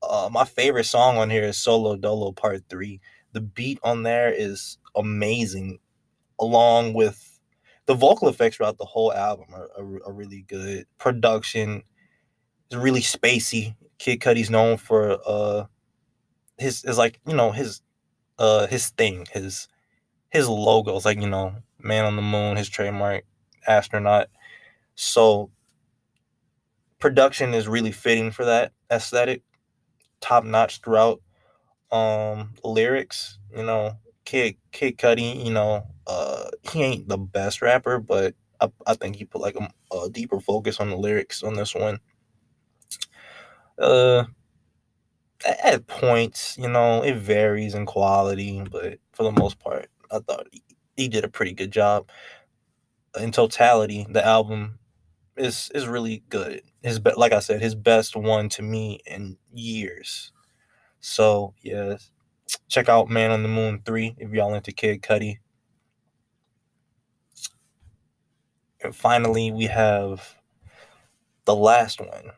Uh, 0.04 0.30
my 0.32 0.46
favorite 0.46 0.86
song 0.86 1.18
on 1.18 1.30
here 1.30 1.44
is 1.44 1.58
Solo 1.58 1.96
Dolo 1.96 2.32
Part 2.32 2.64
3. 2.70 3.00
The 3.34 3.42
beat 3.42 3.80
on 3.84 4.04
there 4.04 4.32
is 4.32 4.78
amazing, 4.96 5.80
along 6.40 6.94
with 6.94 7.40
the 7.86 7.94
vocal 7.94 8.30
effects 8.30 8.58
throughout 8.58 8.78
the 8.78 8.86
whole 8.86 9.14
album 9.14 9.48
are, 9.54 9.70
are, 9.78 10.08
are 10.08 10.14
really 10.14 10.44
good. 10.48 10.86
Production 10.98 11.84
is 12.70 12.78
really 12.78 13.02
spacey. 13.02 13.76
Kid 13.98 14.20
Cudi's 14.20 14.50
known 14.50 14.78
for 14.78 15.18
uh 15.26 15.66
his 16.58 16.84
is 16.86 16.98
like, 16.98 17.20
you 17.28 17.36
know, 17.36 17.52
his 17.52 17.82
uh 18.40 18.68
his 18.68 18.90
thing, 18.90 19.28
his 19.32 19.68
his 20.30 20.48
logos 20.48 21.06
like, 21.06 21.20
you 21.22 21.30
know, 21.30 21.56
man 21.80 22.06
on 22.06 22.16
the 22.16 22.22
moon, 22.22 22.58
his 22.58 22.70
trademark 22.70 23.26
astronaut. 23.68 24.28
So 24.96 25.52
production 27.02 27.54
is 27.54 27.68
really 27.68 27.92
fitting 27.92 28.32
for 28.32 28.46
that 28.46 28.72
aesthetic, 28.90 29.42
top 30.22 30.46
notch 30.46 30.80
throughout. 30.82 31.22
Um, 31.92 32.54
lyrics, 32.64 33.38
you 33.54 33.64
know, 33.64 33.98
Kid 34.24 34.56
Kid 34.72 34.98
Cudi, 34.98 35.44
you 35.44 35.52
know, 35.52 35.88
uh, 36.08 36.50
he 36.72 36.84
ain't 36.84 37.10
the 37.10 37.18
best 37.18 37.62
rapper, 37.62 38.00
but 38.00 38.34
I, 38.62 38.72
I 38.88 38.94
think 38.94 39.18
he 39.18 39.26
put 39.26 39.42
like 39.42 39.58
a, 39.58 39.70
a 39.94 40.10
deeper 40.10 40.40
focus 40.40 40.80
on 40.80 40.90
the 40.90 40.96
lyrics 40.96 41.44
on 41.44 41.56
this 41.56 41.76
one. 41.76 42.00
Uh, 43.78 44.26
at 45.46 45.88
points, 45.88 46.58
you 46.58 46.70
know, 46.70 47.02
it 47.04 47.16
varies 47.16 47.74
in 47.74 47.86
quality, 47.86 48.64
but 48.72 49.00
for 49.12 49.24
the 49.24 49.32
most 49.32 49.60
part, 49.60 49.90
I 50.12 50.20
thought 50.20 50.48
he, 50.52 50.64
he 50.96 51.08
did 51.08 51.26
a 51.26 51.30
pretty 51.30 51.54
good 51.54 51.72
job. 51.72 52.10
In 53.20 53.32
totality, 53.32 54.06
the 54.10 54.26
album 54.26 54.80
is 55.38 55.72
is 55.74 55.88
really 55.88 56.24
good. 56.30 56.62
His 56.82 57.00
be- 57.00 57.14
like 57.16 57.34
I 57.34 57.40
said, 57.40 57.62
his 57.62 57.76
best 57.76 58.16
one 58.16 58.50
to 58.50 58.62
me 58.62 59.00
in 59.06 59.38
years. 59.54 60.32
So 61.00 61.54
yeah, 61.62 61.98
check 62.68 62.90
out 62.90 63.10
Man 63.10 63.32
on 63.32 63.44
the 63.44 63.50
Moon 63.50 63.82
three 63.86 64.16
if 64.18 64.32
y'all 64.32 64.54
into 64.54 64.72
Kid 64.72 65.02
Cudi. 65.02 65.40
And 68.84 68.96
finally, 68.96 69.52
we 69.52 69.66
have 69.66 70.36
the 71.46 71.56
last 71.56 72.00
one, 72.00 72.32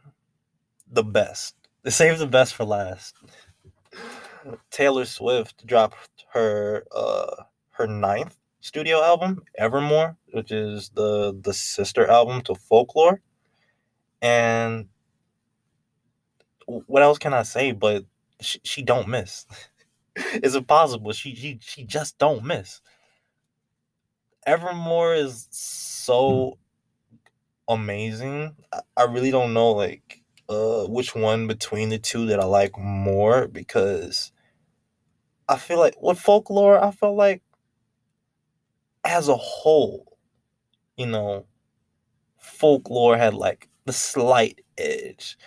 the 0.92 1.04
best. 1.04 1.56
Save 1.88 2.20
the 2.20 2.28
best 2.28 2.54
for 2.56 2.66
last. 2.66 3.16
Taylor 4.72 5.06
Swift 5.06 5.66
dropped 5.66 6.26
her 6.34 6.86
uh 6.94 7.44
her 7.72 7.88
ninth 7.88 8.38
studio 8.64 9.04
album, 9.04 9.44
Evermore, 9.58 10.16
which 10.32 10.52
is 10.52 10.90
the 10.96 11.38
the 11.40 11.54
sister 11.54 12.10
album 12.10 12.42
to 12.44 12.56
Folklore. 12.56 13.22
And 14.22 14.88
what 16.66 17.04
else 17.04 17.18
can 17.18 17.34
I 17.34 17.44
say? 17.44 17.74
But 17.74 18.06
she, 18.40 18.60
she 18.64 18.82
don't 18.82 19.10
miss. 19.10 19.46
it's 20.16 20.56
impossible. 20.56 21.12
She 21.12 21.36
she 21.36 21.60
she 21.62 21.84
just 21.84 22.18
don't 22.18 22.46
miss. 22.46 22.82
Evermore 24.48 25.14
is 25.14 25.48
so 25.52 26.58
amazing. 27.68 28.56
I, 28.72 28.80
I 28.96 29.04
really 29.04 29.32
don't 29.32 29.54
know 29.54 29.72
like 29.72 30.22
uh 30.48 30.86
which 30.86 31.14
one 31.14 31.48
between 31.48 31.90
the 31.90 32.00
two 32.00 32.28
that 32.28 32.40
I 32.40 32.46
like 32.46 32.80
more 32.80 33.50
because 33.50 34.32
I 35.50 35.58
feel 35.58 35.80
like 35.80 36.02
with 36.02 36.18
folklore, 36.20 36.82
I 36.82 36.92
feel 36.92 37.16
like 37.16 37.42
as 39.04 39.28
a 39.28 39.36
whole, 39.36 40.18
you 40.98 41.06
know, 41.06 41.46
folklore 42.38 43.18
had 43.18 43.34
like 43.34 43.68
the 43.86 43.94
slight 43.94 44.62
edge. 44.78 45.38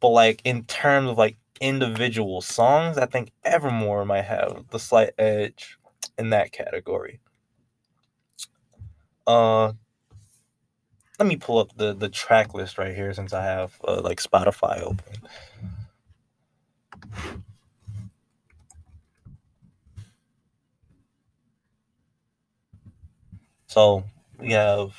But 0.00 0.08
like 0.08 0.40
in 0.44 0.64
terms 0.64 1.10
of 1.10 1.18
like 1.18 1.36
individual 1.60 2.40
songs, 2.40 2.98
I 2.98 3.06
think 3.06 3.30
Evermore 3.44 4.04
might 4.04 4.24
have 4.24 4.64
the 4.70 4.78
slight 4.78 5.10
edge 5.18 5.78
in 6.18 6.30
that 6.30 6.52
category. 6.52 7.20
Uh 9.26 9.72
let 11.18 11.28
me 11.28 11.36
pull 11.36 11.58
up 11.58 11.76
the 11.76 11.94
the 11.94 12.08
track 12.08 12.54
list 12.54 12.76
right 12.78 12.94
here 12.94 13.12
since 13.14 13.32
I 13.32 13.44
have 13.44 13.80
uh, 13.86 14.00
like 14.02 14.20
Spotify 14.20 14.82
open. 14.82 15.14
So 23.74 24.04
we 24.38 24.52
have 24.52 24.92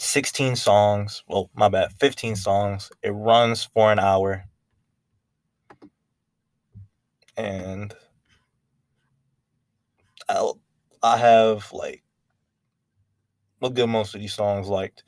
16 0.00 0.56
songs. 0.56 1.22
Well, 1.28 1.48
my 1.54 1.68
bad, 1.68 1.92
15 2.00 2.34
songs. 2.34 2.90
It 3.04 3.10
runs 3.10 3.62
for 3.62 3.92
an 3.92 4.00
hour. 4.00 4.46
And 7.36 7.94
I 10.28 10.50
I 11.04 11.18
have 11.18 11.72
like 11.72 12.02
a 13.62 13.70
good 13.70 13.86
most 13.86 14.16
of 14.16 14.20
these 14.20 14.34
songs 14.34 14.66
liked. 14.66 15.04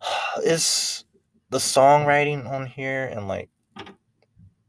It's 0.42 1.04
the 1.50 1.58
songwriting 1.58 2.50
on 2.50 2.64
here 2.64 3.12
and 3.14 3.28
like 3.28 3.50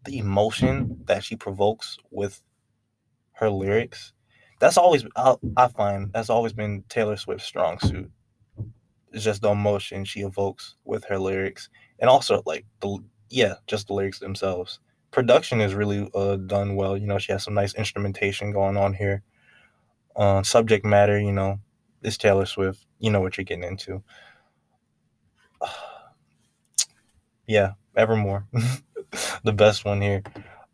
the 0.03 0.17
emotion 0.17 0.99
that 1.05 1.23
she 1.23 1.37
provokes 1.37 1.97
with 2.09 2.43
her 3.35 3.49
lyrics 3.49 4.11
that's 4.61 4.77
always 4.77 5.03
I, 5.15 5.35
I 5.57 5.67
find 5.67 6.13
that's 6.13 6.29
always 6.29 6.53
been 6.53 6.83
Taylor 6.87 7.17
Swift's 7.17 7.47
strong 7.47 7.79
suit. 7.79 8.09
It's 9.11 9.25
just 9.25 9.41
the 9.41 9.49
emotion 9.49 10.05
she 10.05 10.21
evokes 10.21 10.75
with 10.85 11.03
her 11.05 11.17
lyrics, 11.17 11.69
and 11.99 12.09
also 12.09 12.43
like 12.45 12.65
the 12.79 12.99
yeah, 13.29 13.55
just 13.67 13.87
the 13.87 13.93
lyrics 13.93 14.19
themselves. 14.19 14.79
Production 15.09 15.59
is 15.59 15.73
really 15.73 16.09
uh, 16.13 16.37
done 16.37 16.75
well. 16.75 16.95
You 16.95 17.07
know, 17.07 17.17
she 17.17 17.33
has 17.33 17.43
some 17.43 17.55
nice 17.55 17.73
instrumentation 17.73 18.51
going 18.53 18.77
on 18.77 18.93
here. 18.93 19.23
Uh, 20.15 20.43
subject 20.43 20.85
matter, 20.85 21.19
you 21.19 21.33
know, 21.33 21.59
is 22.03 22.17
Taylor 22.17 22.45
Swift. 22.45 22.85
You 22.99 23.09
know 23.09 23.19
what 23.19 23.37
you're 23.37 23.45
getting 23.45 23.63
into. 23.63 24.03
yeah, 27.47 27.71
Evermore, 27.97 28.45
the 29.43 29.53
best 29.53 29.85
one 29.85 30.01
here. 30.01 30.21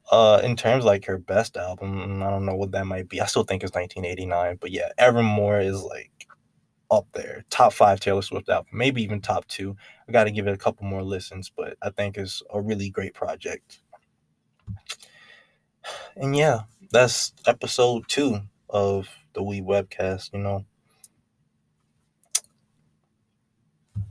Uh, 0.10 0.40
in 0.44 0.56
terms 0.56 0.86
like 0.86 1.06
her 1.06 1.18
best 1.18 1.58
album, 1.58 2.24
I 2.24 2.30
don't 2.30 2.46
know 2.46 2.56
what 2.56 2.72
that 2.72 2.86
might 2.86 3.10
be. 3.10 3.20
I 3.20 3.26
still 3.26 3.44
think 3.44 3.64
it's 3.64 3.74
1989, 3.74 4.58
but 4.62 4.72
yeah, 4.72 4.90
Evermore 4.98 5.60
is 5.60 5.82
like 5.82 6.28
up 6.90 7.08
there, 7.14 7.44
top 7.50 7.74
five 7.74 8.00
Taylor 8.00 8.22
Swift 8.22 8.48
album, 8.50 8.70
maybe 8.72 9.04
even 9.04 9.20
top 9.20 9.46
two. 9.48 9.76
I 10.08 10.12
got 10.12 10.24
to 10.24 10.32
give 10.32 10.48
it 10.48 10.54
a 10.54 10.58
couple 10.58 10.86
more 10.86 11.04
listens, 11.04 11.50
but 11.50 11.78
I 11.82 11.90
think 11.90 12.18
it's 12.18 12.42
a 12.54 12.62
really 12.62 12.90
great 12.90 13.14
project. 13.14 13.82
And 16.16 16.36
yeah, 16.36 16.62
that's 16.92 17.34
episode 17.46 18.08
two 18.08 18.40
of 18.70 19.10
the 19.34 19.44
We 19.44 19.62
webcast. 19.62 20.34
You 20.34 20.40
know, 20.40 20.66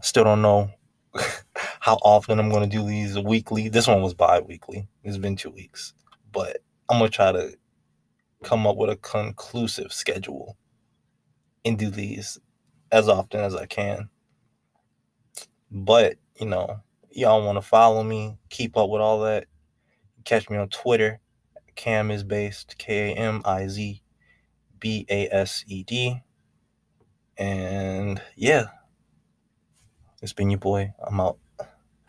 still 0.01 0.25
don't 0.25 0.43
know 0.43 0.71
how 1.87 2.01
often 2.03 2.41
I'm 2.41 2.51
going 2.51 2.69
to 2.69 2.77
do 2.77 2.85
these 2.85 3.17
weekly. 3.17 3.69
This 3.69 3.87
one 3.87 4.03
was 4.03 4.13
bi 4.13 4.41
weekly. 4.41 4.89
It's 5.05 5.19
been 5.19 5.37
two 5.37 5.51
weeks. 5.51 5.95
But 6.33 6.57
I'm 6.89 6.99
going 6.99 7.09
to 7.09 7.15
try 7.15 7.31
to 7.31 7.53
come 8.43 8.67
up 8.67 8.77
with 8.77 8.91
a 8.91 8.97
conclusive 8.97 9.93
schedule 9.93 10.57
and 11.65 11.79
do 11.79 11.89
these 11.89 12.41
as 12.91 13.09
often 13.09 13.39
as 13.39 13.55
I 13.55 13.67
can. 13.67 14.09
But, 15.71 16.17
you 16.41 16.47
know, 16.49 16.81
y'all 17.13 17.47
want 17.47 17.57
to 17.57 17.63
follow 17.63 18.03
me, 18.03 18.37
keep 18.51 18.77
up 18.77 18.91
with 18.91 19.01
all 19.01 19.21
that. 19.21 19.47
Catch 20.25 20.51
me 20.51 20.57
on 20.57 20.69
Twitter. 20.71 21.21
Cam 21.77 22.11
is 22.11 22.25
based, 22.25 22.79
K 22.79 23.13
A 23.13 23.15
M 23.15 23.43
I 23.45 23.69
Z 23.69 24.03
B 24.81 25.07
A 25.09 25.29
S 25.31 25.63
E 25.69 25.85
D. 25.85 26.21
And 27.39 28.21
yeah, 28.35 28.65
it's 30.21 30.33
been 30.33 30.51
your 30.51 30.59
boy. 30.59 30.93
I'm 31.07 31.21
out. 31.21 31.39